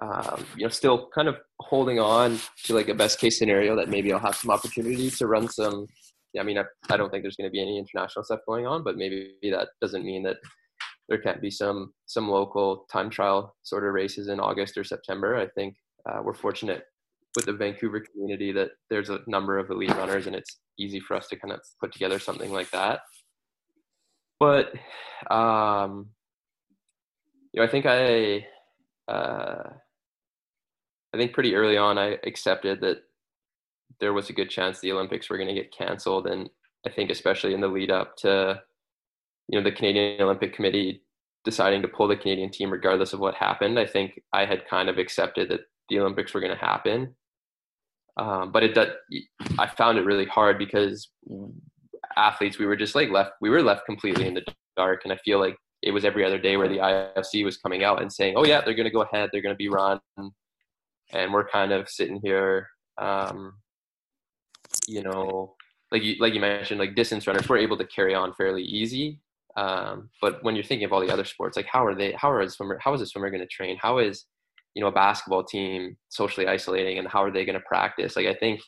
[0.00, 3.88] um, you know, still kind of holding on to like a best case scenario that
[3.88, 5.86] maybe I'll have some opportunity to run some.
[6.38, 8.82] I mean, I, I don't think there's going to be any international stuff going on,
[8.82, 10.36] but maybe that doesn't mean that
[11.08, 15.36] there can't be some some local time trial sort of races in August or September.
[15.36, 15.74] I think
[16.08, 16.84] uh, we're fortunate
[17.36, 21.16] with the Vancouver community that there's a number of elite runners, and it's easy for
[21.16, 23.00] us to kind of put together something like that.
[24.38, 24.72] But
[25.30, 26.08] um,
[27.52, 28.46] you know, I think I
[29.10, 29.70] uh,
[31.12, 32.98] I think pretty early on I accepted that
[34.00, 36.48] there was a good chance the Olympics were going to get canceled, and
[36.86, 38.60] I think especially in the lead up to
[39.48, 41.02] you know the Canadian Olympic Committee
[41.44, 44.88] deciding to pull the Canadian team regardless of what happened, I think I had kind
[44.88, 47.14] of accepted that the Olympics were going to happen.
[48.20, 48.76] Um, but it
[49.58, 51.08] I found it really hard because
[52.16, 54.44] athletes we were just like left we were left completely in the
[54.76, 57.82] dark, and I feel like it was every other day where the IFC was coming
[57.82, 59.98] out and saying, "Oh yeah, they're going to go ahead, they're going to be run,"
[61.12, 63.54] and we're kind of sitting here, um,
[64.86, 65.54] you know,
[65.90, 69.18] like you like you mentioned, like distance runners, we're able to carry on fairly easy.
[69.56, 72.12] Um, but when you're thinking of all the other sports, like how are they?
[72.12, 72.78] How are a swimmer?
[72.84, 73.78] How is a swimmer going to train?
[73.80, 74.26] How is
[74.74, 78.16] you know a basketball team socially isolating, and how are they going to practice?
[78.16, 78.60] Like I think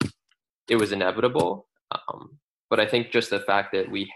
[0.69, 1.69] it was inevitable.
[1.93, 2.38] Um,
[2.71, 4.11] but I think just the fact that we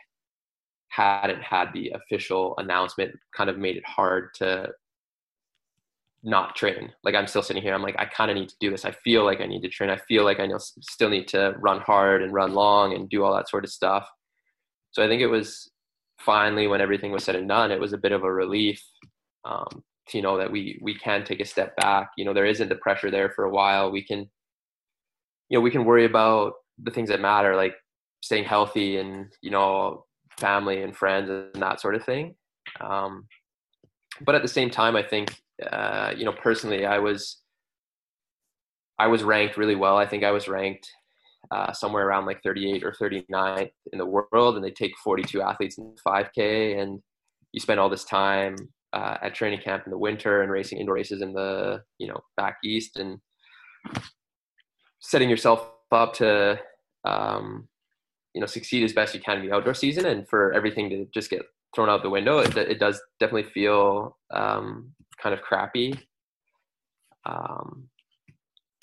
[0.88, 4.70] hadn't had the official announcement kind of made it hard to
[6.22, 6.92] not train.
[7.04, 7.74] Like I'm still sitting here.
[7.74, 8.84] I'm like, I kind of need to do this.
[8.84, 9.90] I feel like I need to train.
[9.90, 10.48] I feel like I
[10.80, 14.08] still need to run hard and run long and do all that sort of stuff.
[14.90, 15.70] So I think it was
[16.18, 18.82] finally when everything was said and done, it was a bit of a relief
[19.44, 22.10] um, you know, that we, we can take a step back.
[22.16, 23.90] You know, there isn't the pressure there for a while.
[23.90, 24.20] We can,
[25.48, 27.74] you know, we can worry about the things that matter, like
[28.22, 30.04] staying healthy and, you know,
[30.38, 32.34] family and friends and that sort of thing.
[32.80, 33.26] Um,
[34.20, 35.34] but at the same time, I think
[35.70, 37.38] uh, you know personally, I was
[38.98, 39.96] I was ranked really well.
[39.96, 40.90] I think I was ranked
[41.50, 45.78] uh, somewhere around like 38 or 39 in the world, and they take 42 athletes
[45.78, 47.00] in 5K, and
[47.52, 48.56] you spend all this time
[48.92, 52.20] uh, at training camp in the winter and racing indoor races in the you know
[52.36, 53.18] back east and
[55.00, 56.58] setting yourself up to
[57.04, 57.68] um,
[58.34, 61.06] you know succeed as best you can in the outdoor season, and for everything to
[61.12, 61.42] just get
[61.74, 65.94] thrown out the window, it, it does definitely feel um, kind of crappy.
[67.24, 67.88] Um,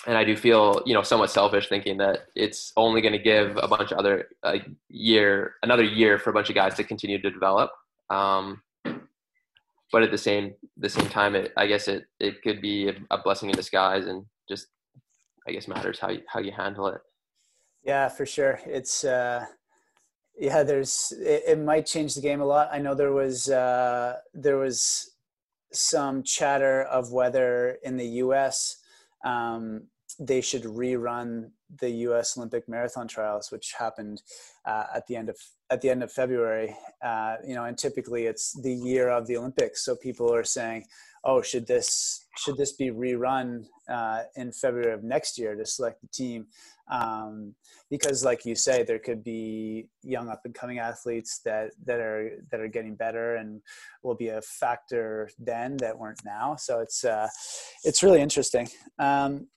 [0.06, 3.58] and I do feel, you know, somewhat selfish thinking that it's only going to give
[3.58, 7.22] a bunch of other a year, another year for a bunch of guys to continue
[7.22, 7.72] to develop.
[8.10, 8.62] Um,
[9.94, 13.18] but at the same the same time, it, I guess it it could be a,
[13.20, 14.68] blessing in disguise, and just
[15.48, 17.00] I guess matters how you, how you handle it.
[17.84, 18.60] Yeah, for sure.
[18.66, 19.46] It's uh,
[20.36, 20.64] yeah.
[20.64, 22.70] There's it, it might change the game a lot.
[22.72, 25.12] I know there was uh, there was
[25.72, 28.78] some chatter of whether in the U.S.
[29.24, 29.84] Um,
[30.20, 31.50] they should rerun
[31.80, 32.38] the U.S.
[32.38, 34.22] Olympic marathon trials, which happened
[34.66, 35.38] uh, at the end of
[35.70, 36.76] at the end of February.
[37.04, 40.86] Uh, you know, and typically it's the year of the Olympics, so people are saying,
[41.24, 46.02] "Oh, should this should this be rerun uh, in February of next year to select
[46.02, 46.48] the team?"
[46.92, 47.56] Um,
[47.90, 52.40] because, like you say, there could be young up and coming athletes that that are
[52.52, 53.62] that are getting better and
[54.04, 56.56] will be a factor then that weren't now.
[56.56, 57.30] So it's uh,
[57.84, 58.68] it's really interesting.
[59.00, 59.48] Um,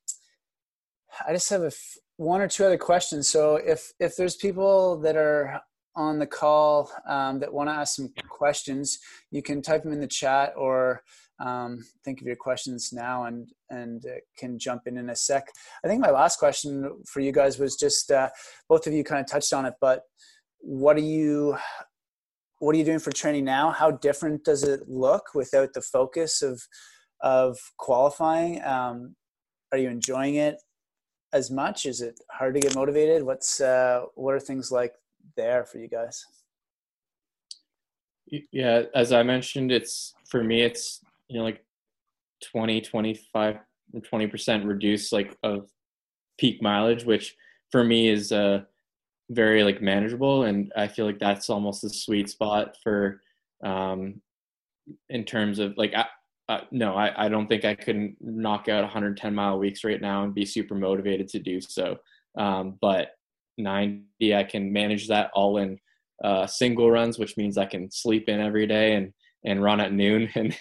[1.26, 3.28] I just have a f- one or two other questions.
[3.28, 5.60] So if if there's people that are
[5.94, 8.98] on the call um, that want to ask some questions,
[9.30, 11.02] you can type them in the chat or
[11.40, 15.48] um, think of your questions now and and uh, can jump in in a sec.
[15.84, 18.30] I think my last question for you guys was just uh,
[18.68, 20.02] both of you kind of touched on it, but
[20.58, 21.56] what are you
[22.58, 23.70] what are you doing for training now?
[23.70, 26.62] How different does it look without the focus of
[27.20, 28.62] of qualifying?
[28.64, 29.16] Um,
[29.72, 30.56] are you enjoying it?
[31.36, 31.86] As much?
[31.86, 33.22] Is it hard to get motivated?
[33.22, 34.94] What's uh, what are things like
[35.36, 36.24] there for you guys?
[38.50, 41.64] Yeah, as I mentioned, it's for me, it's you know like
[42.50, 43.58] 20, 25,
[44.02, 45.70] 20 percent reduced like of
[46.38, 47.36] peak mileage, which
[47.70, 48.62] for me is uh,
[49.30, 53.20] very like manageable, and I feel like that's almost the sweet spot for
[53.62, 54.20] um,
[55.10, 55.94] in terms of like
[56.48, 60.22] uh, no, I, I don't think I could knock out 110 mile weeks right now
[60.24, 61.96] and be super motivated to do so.
[62.38, 63.10] Um, but
[63.58, 65.78] 90, I can manage that all in
[66.22, 69.12] uh, single runs, which means I can sleep in every day and
[69.44, 70.56] and run at noon and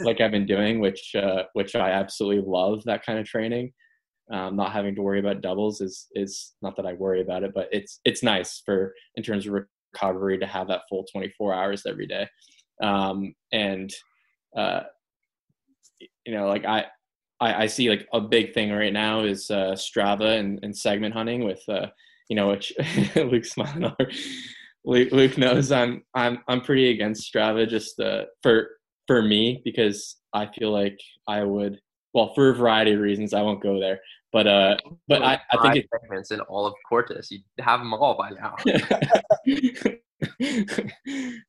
[0.00, 3.72] like I've been doing, which uh, which I absolutely love that kind of training.
[4.30, 7.52] Um, not having to worry about doubles is is not that I worry about it,
[7.54, 9.54] but it's it's nice for in terms of
[9.94, 12.28] recovery to have that full 24 hours every day.
[12.82, 13.92] Um, and
[14.56, 14.80] uh,
[16.24, 16.86] you know, like I,
[17.40, 21.14] I, I, see like a big thing right now is uh, Strava and, and segment
[21.14, 21.86] hunting with, uh,
[22.28, 22.72] you know, which
[23.16, 23.92] Luke smiling.
[24.84, 28.68] Luke, Luke knows I'm, I'm, I'm pretty against Strava just uh, for,
[29.06, 31.80] for me because I feel like I would,
[32.12, 34.00] well, for a variety of reasons, I won't go there.
[34.30, 37.94] But uh, but I, I think it, segments in all of Courtice, you have them
[37.94, 38.56] all by now.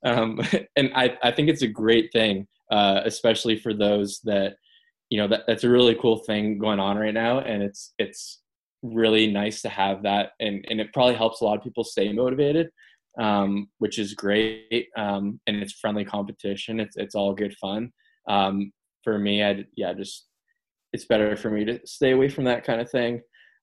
[0.03, 0.39] um,
[0.75, 4.55] and I, I think it's a great thing, uh, especially for those that
[5.09, 7.39] you know that that's a really cool thing going on right now.
[7.39, 8.41] And it's it's
[8.81, 10.31] really nice to have that.
[10.39, 12.69] And and it probably helps a lot of people stay motivated
[13.19, 14.87] um, which is great.
[14.95, 16.79] Um, and it's friendly competition.
[16.79, 17.91] It's it's all good fun.
[18.27, 18.71] Um,
[19.03, 20.27] for me i yeah just
[20.91, 23.21] it's better for me to stay away from that kind of thing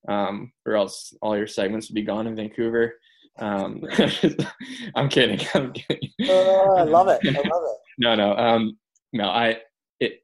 [0.08, 2.94] um, or else all your segments would be gone in vancouver.
[3.40, 3.82] Um,
[4.94, 5.40] i'm kidding.
[5.54, 6.10] I'm kidding.
[6.22, 7.20] I love it.
[7.24, 7.76] I love it.
[7.98, 8.76] No no um
[9.12, 9.56] no i
[10.00, 10.22] it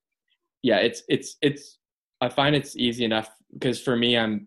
[0.63, 1.79] yeah, it's it's it's
[2.21, 4.47] I find it's easy enough because for me, I'm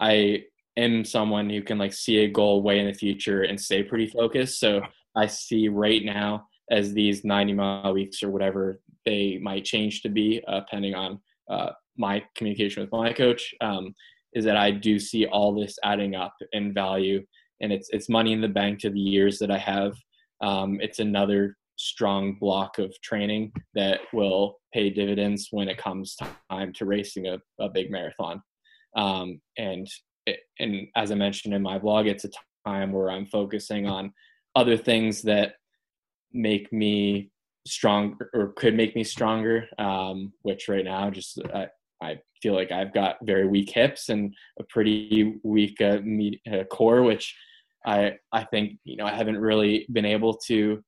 [0.00, 0.44] I
[0.76, 4.06] am someone who can like see a goal way in the future and stay pretty
[4.06, 4.60] focused.
[4.60, 4.82] So
[5.16, 10.08] I see right now as these 90 mile weeks or whatever they might change to
[10.08, 13.94] be, uh, depending on uh, my communication with my coach, um,
[14.34, 17.24] is that I do see all this adding up in value,
[17.60, 19.94] and it's it's money in the bank to the years that I have.
[20.42, 26.16] Um, it's another strong block of training that will pay dividends when it comes
[26.50, 28.42] time to racing a, a big marathon.
[28.96, 29.86] Um, and
[30.26, 32.30] it, and as I mentioned in my blog, it's a
[32.66, 34.12] time where I'm focusing on
[34.54, 35.54] other things that
[36.32, 37.30] make me
[37.66, 39.68] strong or could make me stronger.
[39.78, 41.68] Um, which right now, just I,
[42.02, 45.98] I feel like I've got very weak hips and a pretty weak uh,
[46.50, 47.36] uh, core, which
[47.84, 50.82] I I think you know I haven't really been able to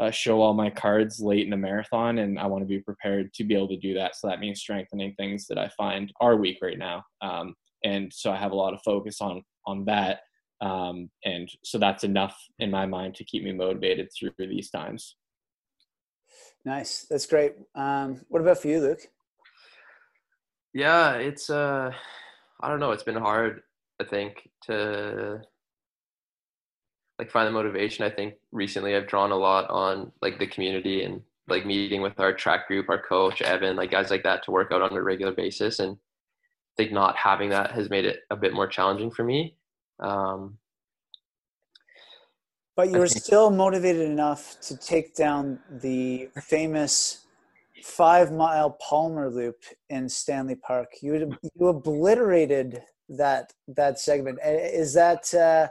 [0.00, 3.32] uh, show all my cards late in a marathon, and I want to be prepared
[3.34, 4.16] to be able to do that.
[4.16, 8.30] So that means strengthening things that I find are weak right now, um, and so
[8.30, 10.20] I have a lot of focus on on that.
[10.60, 15.16] Um, and so that's enough in my mind to keep me motivated through these times.
[16.64, 17.54] Nice, that's great.
[17.74, 19.00] Um, what about for you, Luke?
[20.74, 21.92] Yeah, it's uh,
[22.60, 22.90] I don't know.
[22.90, 23.62] It's been hard
[24.00, 25.40] I think to
[27.18, 28.04] like find the motivation.
[28.04, 32.18] I think recently I've drawn a lot on like the community and like meeting with
[32.20, 35.02] our track group, our coach Evan, like guys like that to work out on a
[35.02, 35.78] regular basis.
[35.78, 39.56] And I think not having that has made it a bit more challenging for me.
[39.98, 40.58] Um,
[42.76, 47.26] but you were still motivated enough to take down the famous
[47.82, 49.56] five mile Palmer loop
[49.88, 50.92] in Stanley Park.
[51.02, 54.38] You you obliterated that that segment.
[54.44, 55.68] Is that uh,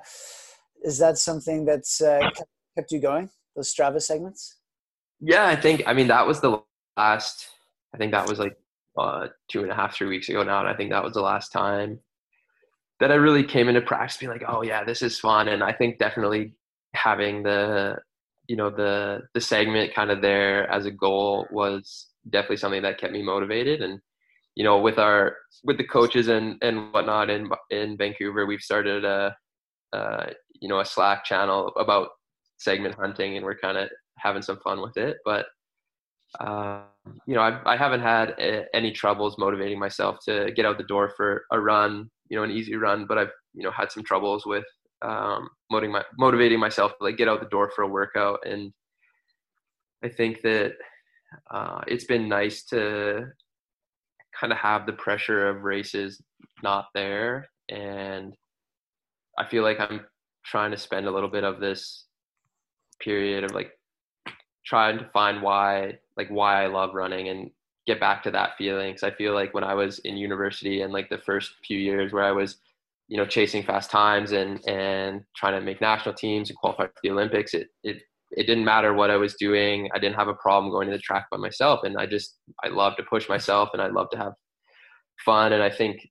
[0.83, 2.29] is that something that's uh,
[2.75, 3.29] kept you going?
[3.55, 4.57] Those Strava segments?
[5.19, 5.83] Yeah, I think.
[5.87, 6.61] I mean, that was the
[6.95, 7.47] last.
[7.93, 8.57] I think that was like
[8.97, 11.21] uh, two and a half, three weeks ago now, and I think that was the
[11.21, 11.99] last time
[12.99, 15.73] that I really came into practice, being like, "Oh yeah, this is fun." And I
[15.73, 16.53] think definitely
[16.93, 17.97] having the
[18.47, 22.99] you know the the segment kind of there as a goal was definitely something that
[22.99, 23.99] kept me motivated and
[24.55, 29.05] you know with our with the coaches and and whatnot in in vancouver we've started
[29.05, 29.35] a,
[29.93, 32.09] a you know a slack channel about
[32.57, 35.45] segment hunting and we're kind of having some fun with it but
[36.39, 36.81] uh,
[37.25, 40.83] you know I, I haven't had a, any troubles motivating myself to get out the
[40.83, 44.03] door for a run you know an easy run but i've you know had some
[44.03, 44.65] troubles with
[45.01, 48.39] um, motivating, my, motivating myself to like get out the door for a workout.
[48.45, 48.71] And
[50.03, 50.73] I think that
[51.51, 53.25] uh, it's been nice to
[54.39, 56.21] kind of have the pressure of races
[56.63, 57.49] not there.
[57.69, 58.33] And
[59.37, 60.01] I feel like I'm
[60.49, 62.05] trying to spend a little bit of this
[62.99, 63.71] period of like
[64.65, 67.51] trying to find why, like why I love running and
[67.85, 68.93] get back to that feeling.
[68.93, 72.11] Cause I feel like when I was in university and like the first few years
[72.11, 72.57] where I was
[73.07, 76.93] you know chasing fast times and and trying to make national teams and qualify for
[77.03, 77.53] the Olympics.
[77.53, 79.89] It it it didn't matter what I was doing.
[79.95, 82.67] I didn't have a problem going to the track by myself, and I just I
[82.67, 84.33] love to push myself and I love to have
[85.25, 85.53] fun.
[85.53, 86.07] And I think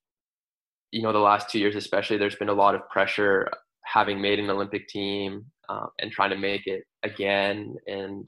[0.90, 3.50] you know the last two years especially, there's been a lot of pressure
[3.86, 8.24] having made an Olympic team um, and trying to make it again, and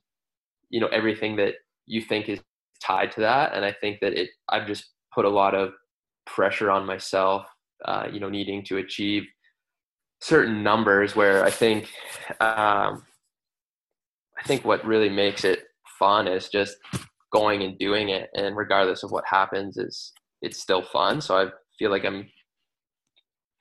[0.71, 1.55] you know everything that
[1.87, 2.41] you think is
[2.85, 3.55] tied to that.
[3.55, 5.73] And I think that it I've just put a lot of
[6.27, 7.47] pressure on myself
[7.85, 9.25] uh, you know needing to achieve
[10.21, 11.85] certain numbers where I think
[12.41, 13.05] um,
[14.37, 15.65] I think what really makes it
[15.99, 16.77] fun is just
[17.33, 21.47] going and doing it and regardless of what happens is it's still fun so I
[21.79, 22.29] feel like I'm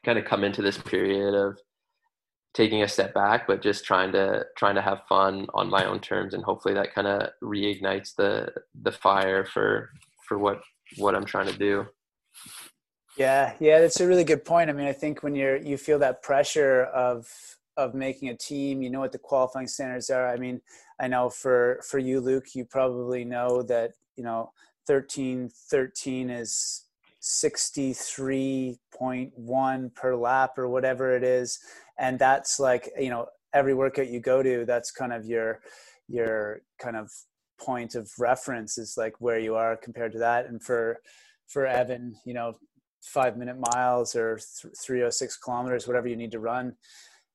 [0.06, 1.58] kind of come into this period of
[2.54, 6.00] taking a step back but just trying to trying to have fun on my own
[6.00, 8.52] terms and hopefully that kind of reignites the
[8.84, 9.90] the fire for
[10.28, 10.62] for what
[10.98, 11.86] what I'm trying to do
[13.18, 14.70] yeah, yeah, that's a really good point.
[14.70, 17.28] I mean, I think when you're you feel that pressure of
[17.76, 20.28] of making a team, you know what the qualifying standards are.
[20.28, 20.62] I mean,
[21.00, 24.52] I know for for you, Luke, you probably know that you know
[24.86, 26.86] thirteen thirteen is
[27.20, 31.60] sixty three point one per lap or whatever it is,
[31.98, 35.60] and that's like you know every workout you go to, that's kind of your
[36.08, 37.12] your kind of
[37.60, 41.00] point of reference is like where you are compared to that, and for
[41.48, 42.54] for Evan, you know,
[43.02, 46.76] five minute miles or th- 306 kilometers, whatever you need to run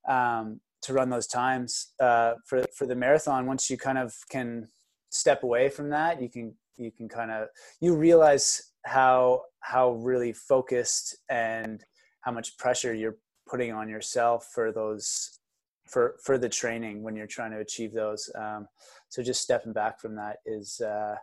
[0.07, 3.45] um, to run those times uh, for for the marathon.
[3.45, 4.67] Once you kind of can
[5.09, 7.47] step away from that, you can you can kind of
[7.79, 11.83] you realize how how really focused and
[12.21, 13.17] how much pressure you're
[13.47, 15.39] putting on yourself for those
[15.87, 18.29] for for the training when you're trying to achieve those.
[18.35, 18.67] Um,
[19.09, 21.15] so just stepping back from that is uh,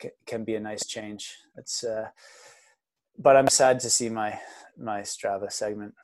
[0.00, 1.34] c- can be a nice change.
[1.56, 2.08] It's uh,
[3.18, 4.38] but I'm sad to see my
[4.78, 5.94] my Strava segment.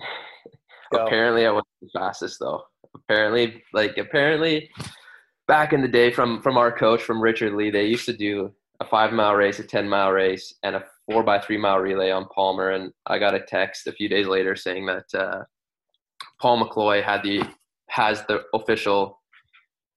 [0.92, 1.04] Go.
[1.04, 2.62] Apparently, I wasn't the fastest though.
[2.94, 4.70] Apparently, like apparently,
[5.48, 8.52] back in the day, from from our coach from Richard Lee, they used to do
[8.80, 12.10] a five mile race, a ten mile race, and a four by three mile relay
[12.10, 12.70] on Palmer.
[12.70, 15.44] And I got a text a few days later saying that uh,
[16.40, 17.42] Paul McCloy had the
[17.88, 19.20] has the official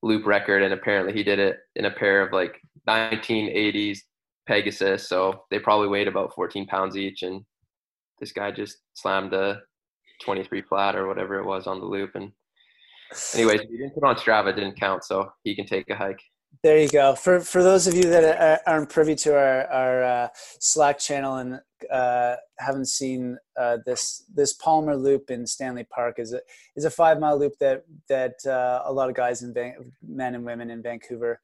[0.01, 3.99] loop record, and apparently he did it in a pair of like 1980s
[4.47, 7.21] Pegasus, so they probably weighed about 14 pounds each.
[7.21, 7.43] And
[8.19, 9.61] this guy just slammed a
[10.23, 12.11] 23 flat or whatever it was on the loop.
[12.15, 12.31] And
[13.35, 16.21] anyways, he didn't put on Strava, didn't count, so he can take a hike.
[16.61, 17.15] There you go.
[17.15, 20.27] For for those of you that aren't privy to our our uh,
[20.59, 26.33] Slack channel and uh, haven't seen uh, this this Palmer Loop in Stanley Park is
[26.33, 26.41] a
[26.75, 30.45] is a five mile loop that that uh, a lot of guys Van- men and
[30.45, 31.39] women in Vancouver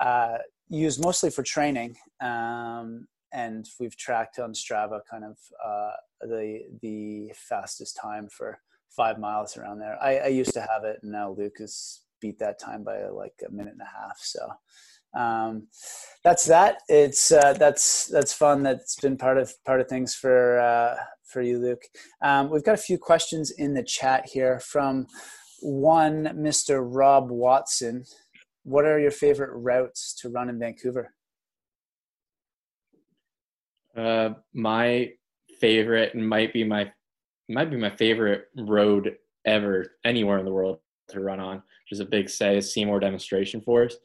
[0.00, 0.38] uh,
[0.68, 1.96] used mostly for training.
[2.20, 5.90] Um, and we've tracked on Strava kind of uh,
[6.20, 9.98] the the fastest time for five miles around there.
[10.00, 13.34] I, I, used to have it, and now Luke has beat that time by like
[13.46, 14.18] a minute and a half.
[14.18, 14.48] So
[15.14, 15.68] um,
[16.22, 16.78] that's that.
[16.88, 18.62] It's uh, that's that's fun.
[18.62, 21.82] That's been part of part of things for uh, for you, Luke.
[22.22, 25.06] Um, we've got a few questions in the chat here from
[25.60, 26.82] one Mr.
[26.84, 28.04] Rob Watson.
[28.64, 31.12] What are your favorite routes to run in Vancouver?
[33.96, 35.12] Uh, my
[35.60, 36.90] favorite might be my
[37.48, 42.00] might be my favorite road ever anywhere in the world to run on, which is
[42.00, 43.98] a big say, Seymour Demonstration Forest.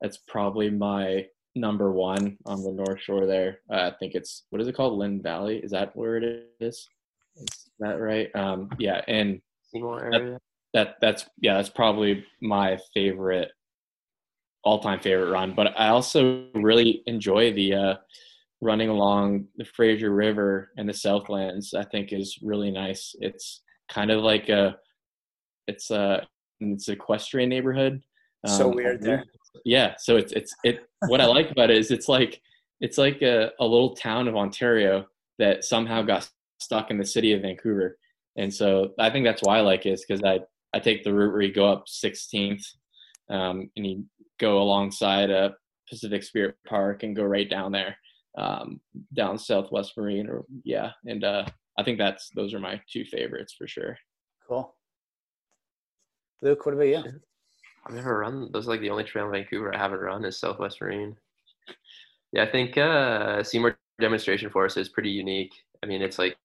[0.00, 3.60] That's probably my number one on the North Shore there.
[3.70, 4.98] Uh, I think it's what is it called?
[4.98, 5.58] Lynn Valley.
[5.58, 6.88] Is that where it is?
[7.36, 8.34] Is that right?
[8.34, 9.40] Um, yeah, and
[9.72, 10.32] Seymour area.
[10.32, 10.40] That,
[10.74, 13.50] that that's yeah, that's probably my favorite
[14.64, 15.54] all-time favorite run.
[15.54, 17.94] But I also really enjoy the uh,
[18.60, 21.72] running along the Fraser River and the Southlands.
[21.72, 23.14] I think is really nice.
[23.20, 24.76] It's kind of like a
[25.66, 26.26] it's a
[26.60, 28.02] it's equestrian neighborhood.
[28.46, 29.24] So um, weird there.
[29.64, 29.94] Yeah.
[29.98, 30.86] So it's it's it.
[31.08, 32.40] What I like about it is it's like
[32.80, 35.06] it's like a, a little town of Ontario
[35.38, 36.28] that somehow got
[36.60, 37.98] stuck in the city of Vancouver,
[38.36, 40.40] and so I think that's why I like it is because I
[40.74, 42.62] I take the route where you go up 16th,
[43.30, 44.04] um, and you
[44.38, 45.54] go alongside a
[45.88, 47.96] Pacific Spirit Park and go right down there,
[48.36, 48.80] um,
[49.14, 51.46] down Southwest Marine, or yeah, and uh,
[51.78, 53.96] I think that's those are my two favorites for sure.
[54.46, 54.75] Cool.
[56.42, 57.02] Luke, what about you?
[57.86, 58.50] I've never run.
[58.52, 61.16] Those are like the only trail in Vancouver I haven't run is Southwest Marine.
[62.32, 65.52] Yeah, I think uh, Seymour Demonstration Forest is pretty unique.
[65.82, 66.36] I mean, it's like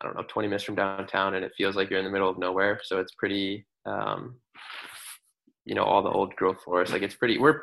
[0.00, 2.28] I don't know, 20 minutes from downtown, and it feels like you're in the middle
[2.28, 2.80] of nowhere.
[2.82, 4.36] So it's pretty, um,
[5.64, 6.92] you know, all the old growth forest.
[6.92, 7.38] Like it's pretty.
[7.38, 7.62] We're.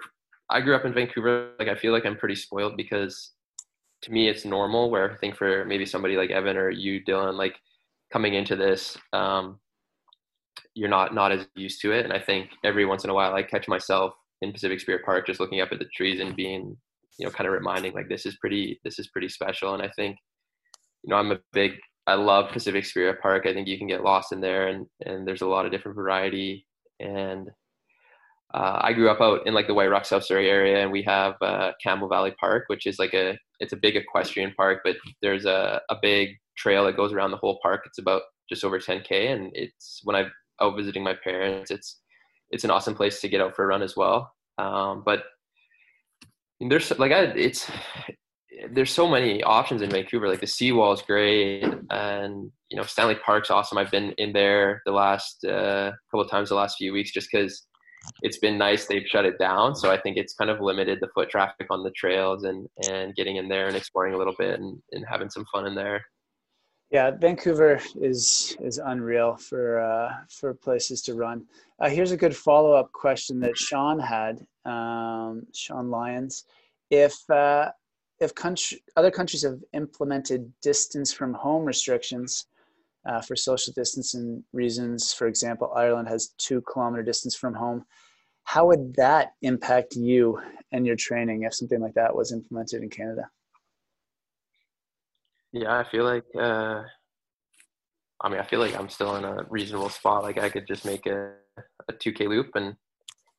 [0.49, 1.51] I grew up in Vancouver.
[1.59, 3.31] Like I feel like I'm pretty spoiled because
[4.01, 4.89] to me it's normal.
[4.89, 7.55] Where I think for maybe somebody like Evan or you, Dylan, like
[8.11, 9.59] coming into this, um,
[10.73, 12.05] you're not not as used to it.
[12.05, 15.27] And I think every once in a while I catch myself in Pacific Spirit Park
[15.27, 16.77] just looking up at the trees and being,
[17.17, 19.73] you know, kind of reminding like this is pretty this is pretty special.
[19.73, 20.17] And I think,
[21.03, 21.73] you know, I'm a big
[22.07, 23.45] I love Pacific Spirit Park.
[23.45, 25.95] I think you can get lost in there and and there's a lot of different
[25.95, 26.65] variety
[26.99, 27.49] and
[28.53, 31.01] uh, I grew up out in like the White Rock South Surrey area, and we
[31.03, 34.97] have uh, Campbell Valley Park, which is like a it's a big equestrian park, but
[35.21, 37.83] there's a, a big trail that goes around the whole park.
[37.85, 40.25] It's about just over 10k, and it's when I
[40.61, 41.71] out visiting my parents.
[41.71, 41.99] It's
[42.51, 44.31] it's an awesome place to get out for a run as well.
[44.57, 45.23] Um, but
[46.59, 47.69] there's like I, it's
[48.71, 50.27] there's so many options in Vancouver.
[50.27, 53.77] Like the seawall is great, and you know Stanley Park's awesome.
[53.77, 57.29] I've been in there the last uh, couple of times the last few weeks just
[57.31, 57.65] because
[58.21, 58.85] it's been nice.
[58.85, 61.83] They've shut it down, so I think it's kind of limited the foot traffic on
[61.83, 65.29] the trails and and getting in there and exploring a little bit and, and having
[65.29, 66.03] some fun in there.
[66.91, 71.45] Yeah, Vancouver is is unreal for uh, for places to run.
[71.79, 76.43] Uh, here's a good follow up question that Sean had, um, Sean Lyons.
[76.89, 77.71] If uh,
[78.19, 82.47] if country, other countries have implemented distance from home restrictions
[83.05, 87.85] uh, for social distancing reasons, for example, Ireland has two kilometer distance from home.
[88.43, 90.41] How would that impact you
[90.73, 93.29] and your training if something like that was implemented in Canada?
[95.53, 96.83] Yeah, I feel like uh,
[98.21, 100.23] I mean, I feel like I'm still in a reasonable spot.
[100.23, 101.33] Like I could just make a,
[101.89, 102.75] a 2K loop and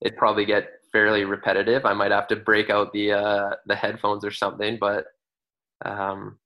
[0.01, 1.87] it'd probably get fairly repetitive.
[1.87, 5.05] I might have to break out the uh, the headphones or something, but
[5.85, 6.39] um,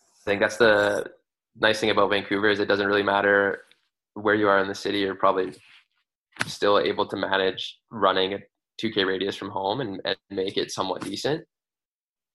[0.00, 1.10] I think that's the
[1.58, 3.62] nice thing about Vancouver is it doesn't really matter
[4.14, 4.98] where you are in the city.
[5.00, 5.52] You're probably
[6.46, 8.38] still able to manage running a
[8.82, 11.44] 2K radius from home and, and make it somewhat decent.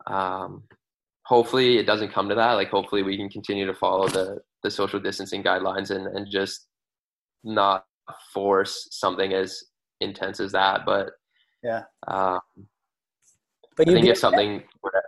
[0.07, 0.63] Um,
[1.23, 2.53] hopefully it doesn't come to that.
[2.53, 6.67] Like hopefully we can continue to follow the the social distancing guidelines and and just
[7.43, 7.85] not
[8.33, 9.63] force something as
[9.99, 10.85] intense as that.
[10.85, 11.11] But
[11.63, 12.39] yeah, um,
[13.77, 15.01] but I think if something were to,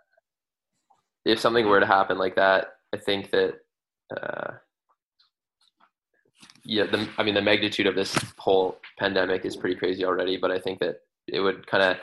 [1.25, 3.55] if something were to happen like that, I think that.
[4.15, 4.53] Uh,
[6.65, 10.49] yeah, the, I mean, the magnitude of this whole pandemic is pretty crazy already, but
[10.49, 11.97] I think that it would kind of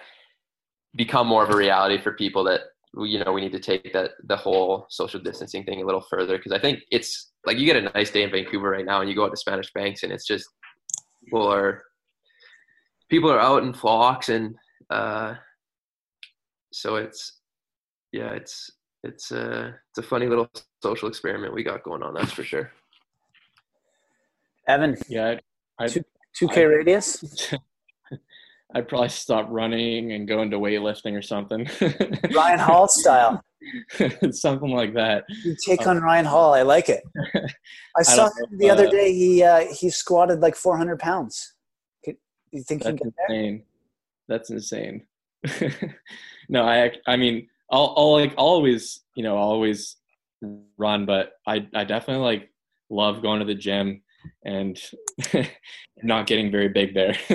[0.95, 2.61] become more of a reality for people that
[2.99, 6.37] you know we need to take that the whole social distancing thing a little further
[6.37, 9.09] because I think it's like you get a nice day in Vancouver right now and
[9.09, 10.45] you go out to Spanish Banks and it's just
[11.25, 11.83] people are
[13.09, 14.55] people are out in flocks and
[14.91, 15.35] uh,
[16.73, 17.41] so it's
[18.13, 18.71] yeah it's
[19.05, 20.51] it's a uh, it's a funny little
[20.83, 22.73] social experiment we got going on that's for sure.
[24.69, 25.37] Evan, yeah,
[25.79, 26.05] I, two
[26.37, 27.55] two K radius.
[28.75, 31.69] I'd probably stop running and go into weightlifting or something.
[32.35, 33.43] Ryan Hall style.
[34.31, 35.25] something like that.
[35.45, 36.55] You take on Ryan Hall.
[36.55, 37.03] I like it.
[37.97, 39.13] I saw him the uh, other day.
[39.13, 41.55] He uh, he squatted like 400 pounds.
[42.53, 43.63] You think that's he can insane.
[44.27, 45.03] that's insane.
[46.49, 49.97] no, I I mean I'll, I'll like I'll always you know I'll always
[50.77, 52.51] run, but I I definitely like
[52.89, 54.03] love going to the gym
[54.45, 54.81] and
[56.03, 57.17] not getting very big there.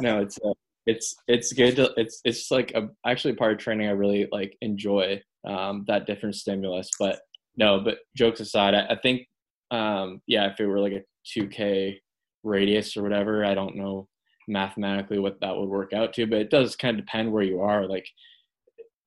[0.00, 0.52] no, it's uh,
[0.86, 4.56] it's it's good to it's it's like a, actually part of training I really like
[4.60, 6.90] enjoy um, that different stimulus.
[6.98, 7.20] But
[7.56, 9.26] no, but jokes aside, I, I think
[9.70, 11.02] um, yeah, if it were like a
[11.38, 11.96] 2K
[12.44, 14.08] radius or whatever, I don't know
[14.48, 17.60] mathematically what that would work out to, but it does kind of depend where you
[17.60, 17.86] are.
[17.86, 18.06] Like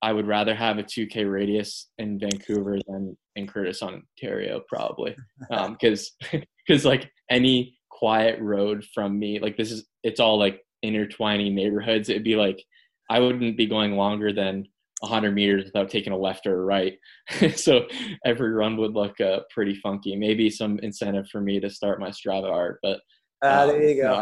[0.01, 5.15] I would rather have a 2K radius in Vancouver than in Courtice, Ontario, probably,
[5.49, 10.61] because um, because like any quiet road from me, like this is it's all like
[10.83, 12.09] intertwining neighborhoods.
[12.09, 12.63] It'd be like
[13.09, 14.65] I wouldn't be going longer than
[14.99, 16.93] 100 meters without taking a left or a right.
[17.55, 17.87] so
[18.23, 20.15] every run would look uh, pretty funky.
[20.15, 22.99] Maybe some incentive for me to start my Strava art, but
[23.41, 24.21] uh, there you go.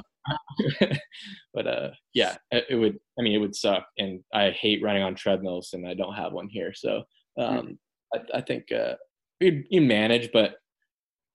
[1.54, 2.98] but uh, yeah, it, it, would.
[3.20, 6.34] I mean, it would suck, and I hate running on treadmills, and I don't have
[6.34, 6.72] one here.
[6.76, 7.04] So
[7.40, 7.80] um,
[8.14, 8.94] I, I, think uh,
[9.40, 10.58] you you manage, but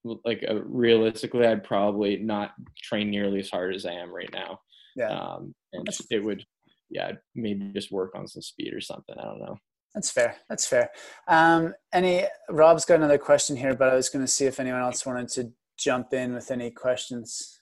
[0.05, 4.61] like uh, realistically, I'd probably not train nearly as hard as I am right now.
[4.97, 6.45] Yeah, um, and it would,
[6.91, 9.15] yeah, maybe just work on some speed or something.
[9.19, 9.59] I don't know.
[9.95, 10.37] That's fair.
[10.49, 10.91] That's fair.
[11.29, 14.81] Um, any Rob's got another question here, but I was going to see if anyone
[14.81, 17.61] else wanted to jump in with any questions.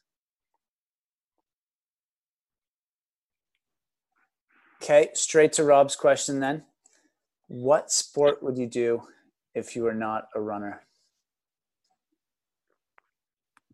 [4.82, 6.64] Okay, straight to Rob's question then.
[7.48, 9.02] What sport would you do
[9.54, 10.82] if you were not a runner?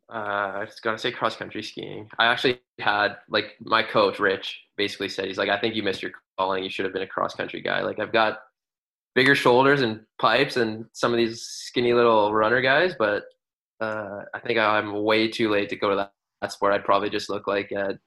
[0.08, 2.08] Uh, I was gonna say cross country skiing.
[2.18, 6.02] I actually had like my coach Rich basically said he's like I think you missed
[6.02, 6.62] your calling.
[6.62, 7.82] You should have been a cross country guy.
[7.82, 8.38] Like I've got
[9.16, 13.24] bigger shoulders and pipes than some of these skinny little runner guys, but
[13.80, 16.72] uh, I think I'm way too late to go to that, that sport.
[16.72, 17.98] I'd probably just look like a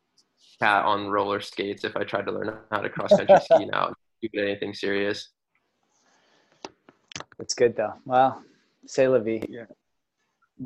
[0.59, 3.93] cat on roller skates if I tried to learn how to cross country ski now.
[4.21, 5.29] Do anything serious.
[7.39, 7.93] It's good though.
[8.05, 8.43] Well,
[8.85, 9.41] say la vie.
[9.49, 9.65] Yeah.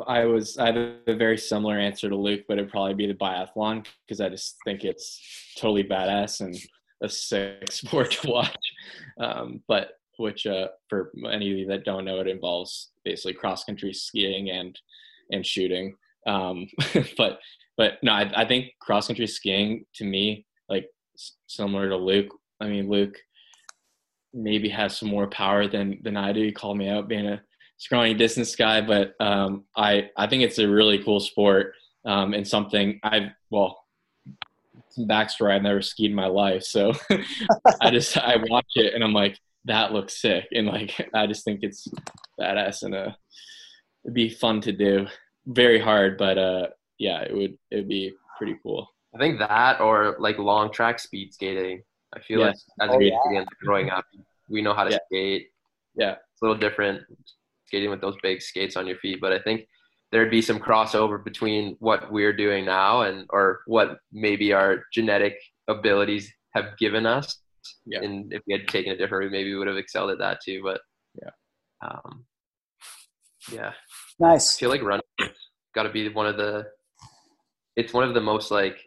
[0.07, 3.13] I was I have a very similar answer to Luke, but it'd probably be the
[3.13, 5.21] biathlon because I just think it's
[5.57, 6.55] totally badass and
[7.01, 8.57] a sick sport to watch.
[9.19, 13.63] Um, but which uh, for any of you that don't know, it involves basically cross
[13.63, 14.77] country skiing and
[15.31, 15.95] and shooting.
[16.25, 16.67] Um,
[17.17, 17.39] but
[17.77, 20.87] but no, I, I think cross country skiing to me, like
[21.47, 22.33] similar to Luke.
[22.59, 23.17] I mean, Luke
[24.33, 26.41] maybe has some more power than than I do.
[26.41, 27.41] He called me out being a
[27.83, 31.73] scrawny distance guy, but um, I I think it's a really cool sport
[32.05, 33.83] um, and something I've well
[34.89, 36.93] some backstory I've never skied in my life, so
[37.81, 41.43] I just I watch it and I'm like that looks sick and like I just
[41.43, 41.87] think it's
[42.39, 43.11] badass and uh
[44.05, 45.07] it'd be fun to do.
[45.45, 46.67] Very hard, but uh
[46.99, 48.87] yeah, it would it'd be pretty cool.
[49.13, 51.83] I think that or like long track speed skating.
[52.15, 52.63] I feel yes.
[52.79, 53.43] like as oh, yeah.
[53.61, 54.05] growing up,
[54.47, 54.97] we know how to yeah.
[55.07, 55.47] skate.
[55.95, 57.01] Yeah, it's a little different
[57.73, 59.67] skating with those big skates on your feet, but I think
[60.11, 65.35] there'd be some crossover between what we're doing now and or what maybe our genetic
[65.67, 67.39] abilities have given us.
[67.87, 68.01] Yeah.
[68.01, 70.39] And if we had taken a different route, maybe we would have excelled at that
[70.45, 70.61] too.
[70.63, 70.81] But
[71.19, 71.31] yeah,
[71.89, 72.25] um,
[73.51, 73.71] yeah,
[74.19, 74.55] nice.
[74.55, 75.01] I feel like running
[75.73, 76.67] got to be one of the
[77.75, 78.77] it's one of the most like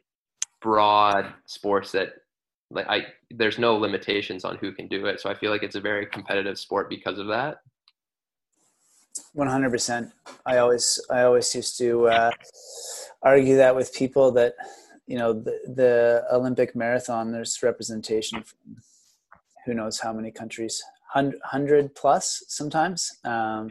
[0.63, 2.11] broad sports that
[2.71, 5.21] like I there's no limitations on who can do it.
[5.21, 7.57] So I feel like it's a very competitive sport because of that.
[9.33, 10.13] One hundred percent.
[10.45, 12.31] I always I always used to uh,
[13.23, 14.55] argue that with people that
[15.07, 17.33] you know the, the Olympic marathon.
[17.33, 18.77] There's representation from
[19.65, 23.19] who knows how many countries, hundred plus sometimes.
[23.25, 23.71] Um,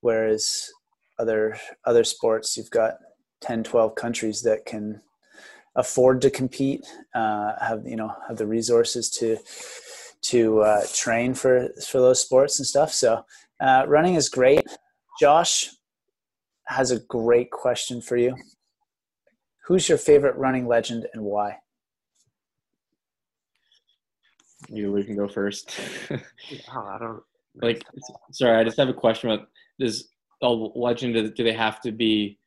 [0.00, 0.70] whereas
[1.18, 2.94] other other sports, you've got
[3.44, 5.00] 10 12 countries that can
[5.76, 9.36] afford to compete uh, have you know have the resources to
[10.22, 13.24] to uh, train for for those sports and stuff so
[13.60, 14.64] uh, running is great.
[15.20, 15.70] Josh
[16.66, 18.34] has a great question for you.
[19.66, 21.58] Who's your favorite running legend and why?
[24.68, 25.78] You we can go first.
[26.74, 27.22] Oh, i don't
[27.62, 27.82] like
[28.32, 29.48] sorry i just have a question about
[29.78, 30.08] does
[30.42, 32.38] a legend do they have to be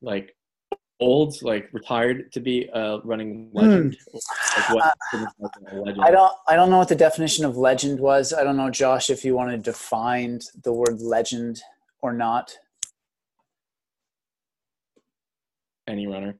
[0.00, 0.34] like
[1.02, 3.96] old, like retired to be a running legend?
[4.14, 4.74] Mm.
[4.74, 6.04] Like uh, legend?
[6.04, 6.32] I don't.
[6.48, 8.32] I don't know what the definition of legend was.
[8.32, 11.62] I don't know, Josh, if you want to define the word legend
[12.00, 12.56] or not.
[15.88, 16.36] Any runner.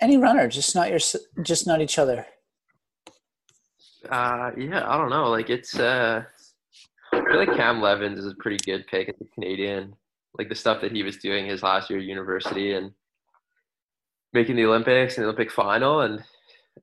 [0.00, 0.98] any runner, just not your,
[1.42, 2.26] just not each other.
[4.08, 5.28] Uh, yeah, I don't know.
[5.30, 6.22] Like it's uh,
[7.12, 9.94] I feel like Cam Levins is a pretty good pick at the Canadian.
[10.38, 12.92] Like the stuff that he was doing his last year at university, and
[14.32, 16.22] making the Olympics and the Olympic final, and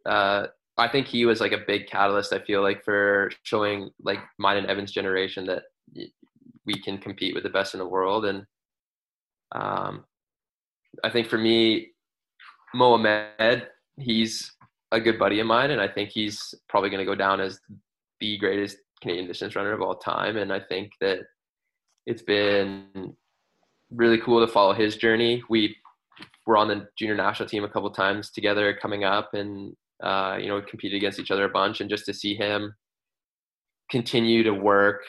[0.05, 0.47] uh,
[0.77, 2.33] I think he was like a big catalyst.
[2.33, 5.63] I feel like for showing like mine and Evan's generation that
[6.65, 8.45] we can compete with the best in the world, and
[9.53, 10.05] um,
[11.03, 11.91] I think for me,
[12.73, 14.51] Mohamed, he's
[14.91, 17.59] a good buddy of mine, and I think he's probably going to go down as
[18.19, 20.37] the greatest Canadian distance runner of all time.
[20.37, 21.19] And I think that
[22.05, 23.15] it's been
[23.93, 25.41] really cool to follow his journey.
[25.49, 25.75] We
[26.45, 30.47] were on the junior national team a couple times together coming up, and uh, you
[30.47, 31.81] know competed against each other a bunch.
[31.81, 32.73] And just to see him
[33.89, 35.01] continue to work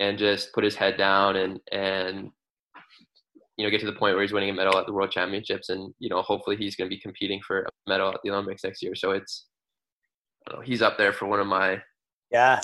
[0.00, 2.30] and just put his head down and and
[3.56, 5.68] you know get to the point where he's winning a medal at the world championships
[5.68, 8.64] and you know hopefully he's going to be competing for a medal at the olympics
[8.64, 9.46] next year so it's
[10.50, 11.80] know, he's up there for one of my
[12.30, 12.60] yeah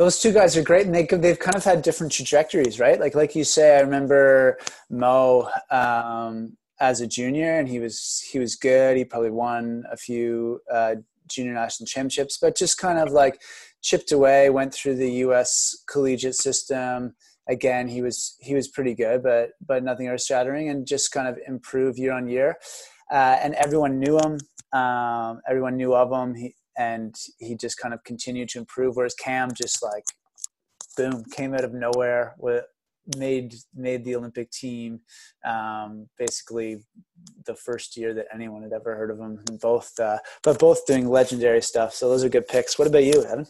[0.00, 2.98] those two guys are great and they, they've kind of had different trajectories right?
[2.98, 8.38] Like like you say i remember mo um, as a junior and he was he
[8.38, 8.96] was good.
[8.96, 10.94] He probably won a few uh,
[11.28, 13.42] junior national championships but just kind of like
[13.82, 17.14] chipped away went through the us collegiate system.
[17.46, 21.28] Again he was he was pretty good but but nothing earth shattering and just kind
[21.28, 22.56] of improved year on year.
[23.12, 24.38] Uh, and everyone knew him.
[24.72, 26.34] Um, everyone knew of him.
[26.36, 30.04] He, and he just kind of continued to improve whereas cam just like
[30.96, 32.64] boom came out of nowhere with
[33.16, 35.00] made made the olympic team
[35.44, 36.78] um, basically
[37.46, 40.86] the first year that anyone had ever heard of him and both uh, but both
[40.86, 43.46] doing legendary stuff so those are good picks what about you evan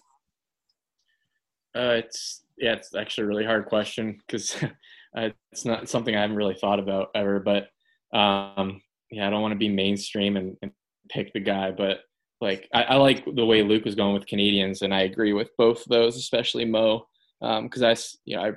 [1.76, 4.56] uh, it's yeah, it's actually a really hard question because
[5.16, 7.40] it's not something I haven't really thought about ever.
[7.40, 7.68] But
[8.16, 10.70] um, yeah, I don't want to be mainstream and, and,
[11.08, 12.02] pick the guy, but
[12.40, 15.50] like I, I, like the way Luke was going with Canadians, and I agree with
[15.58, 17.06] both of those, especially Mo,
[17.40, 18.50] because um, I you know I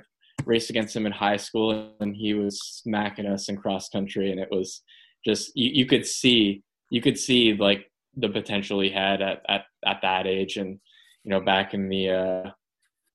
[0.46, 4.40] raced against him in high school, and he was smacking us in cross country, and
[4.40, 4.82] it was
[5.24, 9.64] just you, you could see you could see like the potential he had at at,
[9.84, 10.78] at that age, and
[11.24, 12.50] you know back in the uh,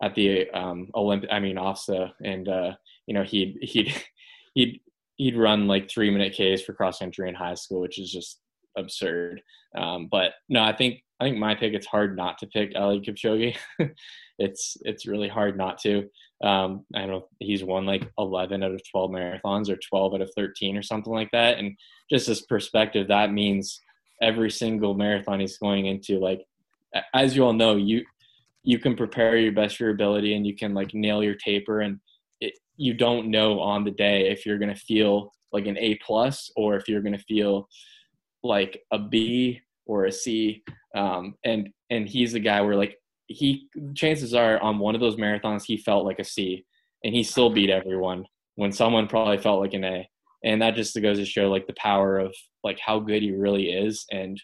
[0.03, 2.72] at the um, Olympic, I mean OFSAA, and uh,
[3.07, 3.93] you know he'd he'd
[4.53, 4.82] he'd
[5.15, 8.39] he'd run like three minute Ks for cross country in high school, which is just
[8.80, 9.41] absurd.
[9.77, 11.73] Um, but no, I think I think my pick.
[11.73, 13.55] It's hard not to pick Eliud Kipchoge.
[14.39, 16.09] it's it's really hard not to.
[16.43, 20.21] Um, I don't know he's won like 11 out of 12 marathons or 12 out
[20.21, 21.57] of 13 or something like that.
[21.57, 21.75] And
[22.09, 23.82] just as perspective, that means
[24.21, 26.45] every single marathon he's going into, like
[27.13, 28.05] as you all know, you
[28.63, 31.82] you can prepare your best for your ability and you can like nail your taper
[31.82, 31.99] and
[32.41, 35.95] it, you don't know on the day if you're going to feel like an A
[35.95, 37.67] plus or if you're going to feel
[38.43, 40.63] like a B or a C.
[40.95, 45.15] Um, and, and he's the guy where like he, chances are on one of those
[45.15, 46.65] marathons, he felt like a C
[47.03, 48.25] and he still beat everyone
[48.55, 50.09] when someone probably felt like an A.
[50.43, 52.33] And that just goes to show like the power of
[52.63, 54.41] like how good he really is and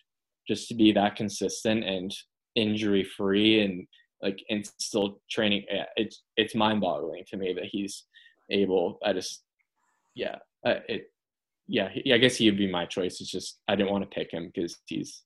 [0.47, 2.13] just to be that consistent and
[2.55, 3.85] injury free and
[4.21, 5.63] like and still training
[5.97, 8.05] it's it's mind boggling to me that he's
[8.49, 9.43] able i just
[10.15, 11.07] yeah it
[11.67, 13.21] yeah i guess he would be my choice.
[13.21, 15.23] It's just i didn't want to pick him because he's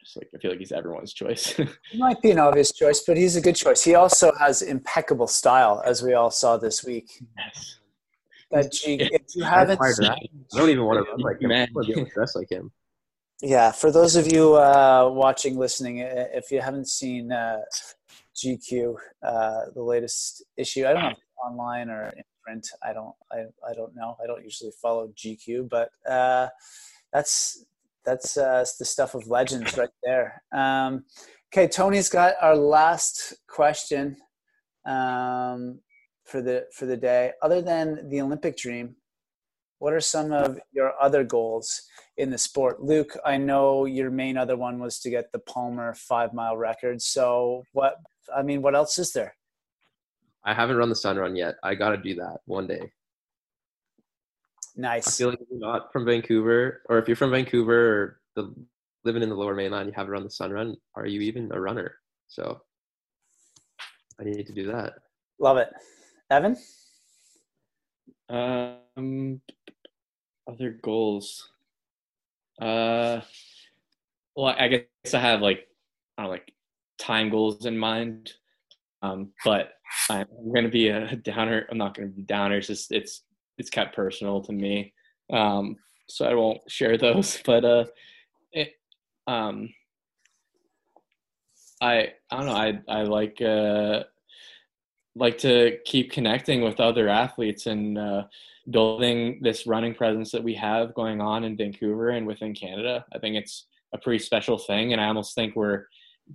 [0.00, 1.54] just like i feel like he's everyone's choice.
[1.90, 3.82] He might be an obvious choice but he's a good choice.
[3.82, 7.08] He also has impeccable style as we all saw this week.
[7.36, 7.76] Yes.
[8.50, 10.16] That G, if you haven't seen, I
[10.56, 11.52] don't even want to run like him.
[11.52, 12.72] I want to be able to dress like him.
[13.42, 17.60] Yeah, for those of you uh, watching, listening, if you haven't seen uh,
[18.36, 20.86] GQ, uh, the latest issue.
[20.86, 22.22] I don't know if online or in
[22.82, 23.14] I don't.
[23.32, 24.16] I, I don't know.
[24.22, 26.48] I don't usually follow GQ, but uh,
[27.12, 27.64] that's
[28.04, 30.42] that's uh, the stuff of legends right there.
[30.52, 31.04] Um,
[31.52, 34.16] okay, Tony's got our last question
[34.86, 35.80] um,
[36.24, 37.32] for the for the day.
[37.42, 38.96] Other than the Olympic dream,
[39.78, 41.82] what are some of your other goals
[42.16, 42.82] in the sport?
[42.82, 47.02] Luke, I know your main other one was to get the Palmer five mile record.
[47.02, 47.96] So what
[48.34, 49.34] I mean, what else is there?
[50.44, 51.56] I haven't run the sun run yet.
[51.62, 52.92] I got to do that one day.
[54.76, 55.08] Nice.
[55.08, 58.54] I feel like if you're not from Vancouver, or if you're from Vancouver or the,
[59.04, 60.76] living in the Lower Mainland, you haven't run the sun run.
[60.94, 61.96] Are you even a runner?
[62.28, 62.60] So
[64.18, 64.94] I need to do that.
[65.38, 65.70] Love it,
[66.30, 66.56] Evan.
[68.28, 69.40] Um,
[70.48, 71.50] other goals.
[72.60, 73.20] Uh,
[74.36, 75.66] well, I guess I have like,
[76.16, 76.52] I don't know, like
[76.98, 78.32] time goals in mind.
[79.02, 79.72] Um, but
[80.10, 81.66] I'm going to be a downer.
[81.70, 82.58] I'm not going to be downer.
[82.58, 83.22] It's just it's
[83.58, 84.92] it's kept personal to me,
[85.32, 85.76] um,
[86.08, 87.40] so I won't share those.
[87.44, 87.84] But uh,
[88.52, 88.72] it,
[89.26, 89.70] um,
[91.80, 92.52] I I don't know.
[92.54, 94.04] I I like uh,
[95.14, 98.24] like to keep connecting with other athletes and uh,
[98.70, 103.04] building this running presence that we have going on in Vancouver and within Canada.
[103.12, 105.86] I think it's a pretty special thing, and I almost think we're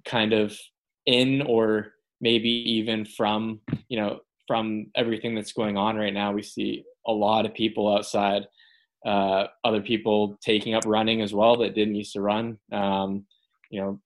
[0.03, 0.57] kind of
[1.05, 3.59] in or maybe even from
[3.89, 7.93] you know from everything that's going on right now we see a lot of people
[7.93, 8.47] outside
[9.05, 13.25] uh, other people taking up running as well that didn't used to run um,
[13.69, 13.99] you know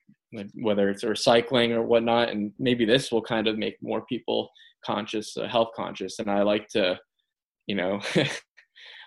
[0.56, 2.30] whether it's recycling or whatnot.
[2.30, 4.50] And maybe this will kind of make more people
[4.86, 6.20] conscious uh, health conscious.
[6.20, 6.98] And i like to
[7.68, 8.00] you know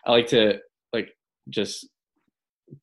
[0.06, 0.58] i like to
[0.92, 1.10] like
[1.48, 1.88] just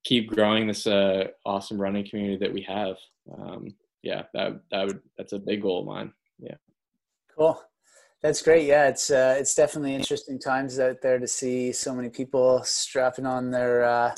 [0.04, 2.96] keep growing this uh, awesome running community that we have.
[3.34, 3.74] Um,
[4.04, 6.56] yeah that that would that's a big goal of mine yeah
[7.38, 7.62] cool
[8.22, 12.10] that's great yeah it's uh, it's definitely interesting times out there to see so many
[12.10, 14.14] people strapping on their uh,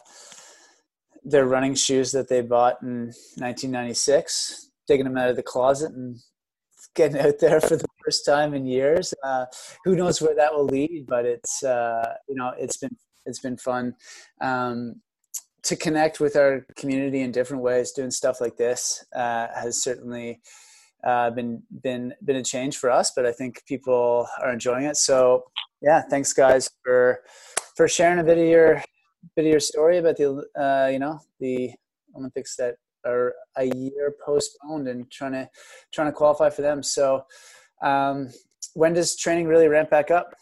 [1.24, 3.06] their running shoes that they bought in
[3.38, 6.18] 1996, taking them out of the closet and
[6.96, 9.14] getting out there for the first time in years.
[9.24, 9.46] Uh,
[9.84, 11.06] who knows where that will lead?
[11.08, 13.94] But it's uh, you know it's been it's been fun
[14.42, 14.96] um,
[15.64, 17.92] to connect with our community in different ways.
[17.92, 20.42] Doing stuff like this uh, has certainly
[21.04, 23.12] uh, been been been a change for us.
[23.16, 24.98] But I think people are enjoying it.
[24.98, 25.46] So
[25.82, 27.22] yeah, thanks guys for
[27.76, 28.84] for sharing a bit of your
[29.36, 31.72] bit of your story about the uh, you know the
[32.16, 35.50] Olympics that are a year postponed and trying to
[35.92, 36.84] trying to qualify for them.
[36.84, 37.26] So
[37.82, 38.30] um,
[38.74, 40.36] when does training really ramp back up?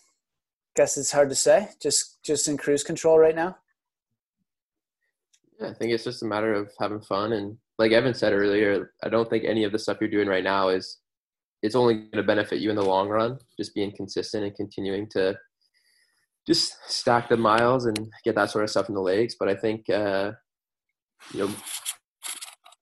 [0.75, 1.69] Guess it's hard to say.
[1.81, 3.57] Just just in cruise control right now.
[5.59, 8.91] Yeah, I think it's just a matter of having fun and like Evan said earlier,
[9.03, 10.99] I don't think any of the stuff you're doing right now is
[11.63, 13.39] it's only going to benefit you in the long run.
[13.57, 15.35] Just being consistent and continuing to
[16.45, 19.35] just stack the miles and get that sort of stuff in the legs.
[19.39, 20.33] But I think uh,
[21.33, 21.53] you know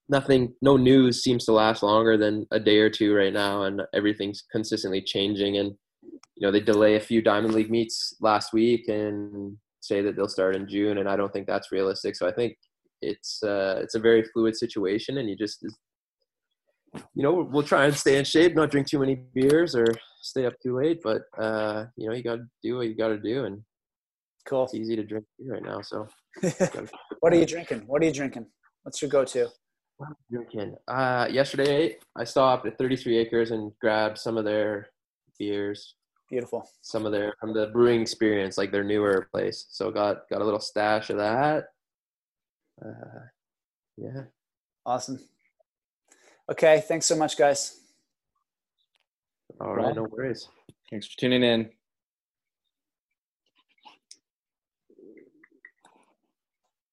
[0.09, 3.84] nothing, no news seems to last longer than a day or two right now, and
[3.93, 5.57] everything's consistently changing.
[5.57, 9.57] And you know they delay a few Diamond League meets last week and
[9.88, 12.15] say that they'll start in June, and I don't think that's realistic.
[12.15, 12.55] So I think
[13.01, 15.63] it's uh, it's a very fluid situation, and you just
[17.15, 19.88] you know we'll try and stay in shape, not drink too many beers or
[20.21, 23.09] stay up too late, but uh, you know, you got to do what you got
[23.09, 23.61] to do, and
[24.47, 24.63] cool.
[24.63, 25.81] It's easy to drink right now.
[25.81, 26.07] So,
[27.19, 27.83] what are you drinking?
[27.88, 28.45] What are you drinking?
[28.83, 29.49] What's your go-to?
[30.31, 30.75] drinking?
[30.88, 34.89] Uh, yesterday I stopped at 33 Acres and grabbed some of their
[35.39, 35.95] beers.
[36.30, 36.69] Beautiful.
[36.82, 39.67] Some of their from the brewing experience, like their newer place.
[39.69, 41.65] So got got a little stash of that.
[42.84, 43.19] Uh,
[43.95, 44.23] yeah.
[44.86, 45.19] Awesome.
[46.51, 46.84] Okay.
[46.88, 47.80] Thanks so much, guys.
[49.59, 50.47] All right, no worries.
[50.91, 51.69] Thanks for tuning in.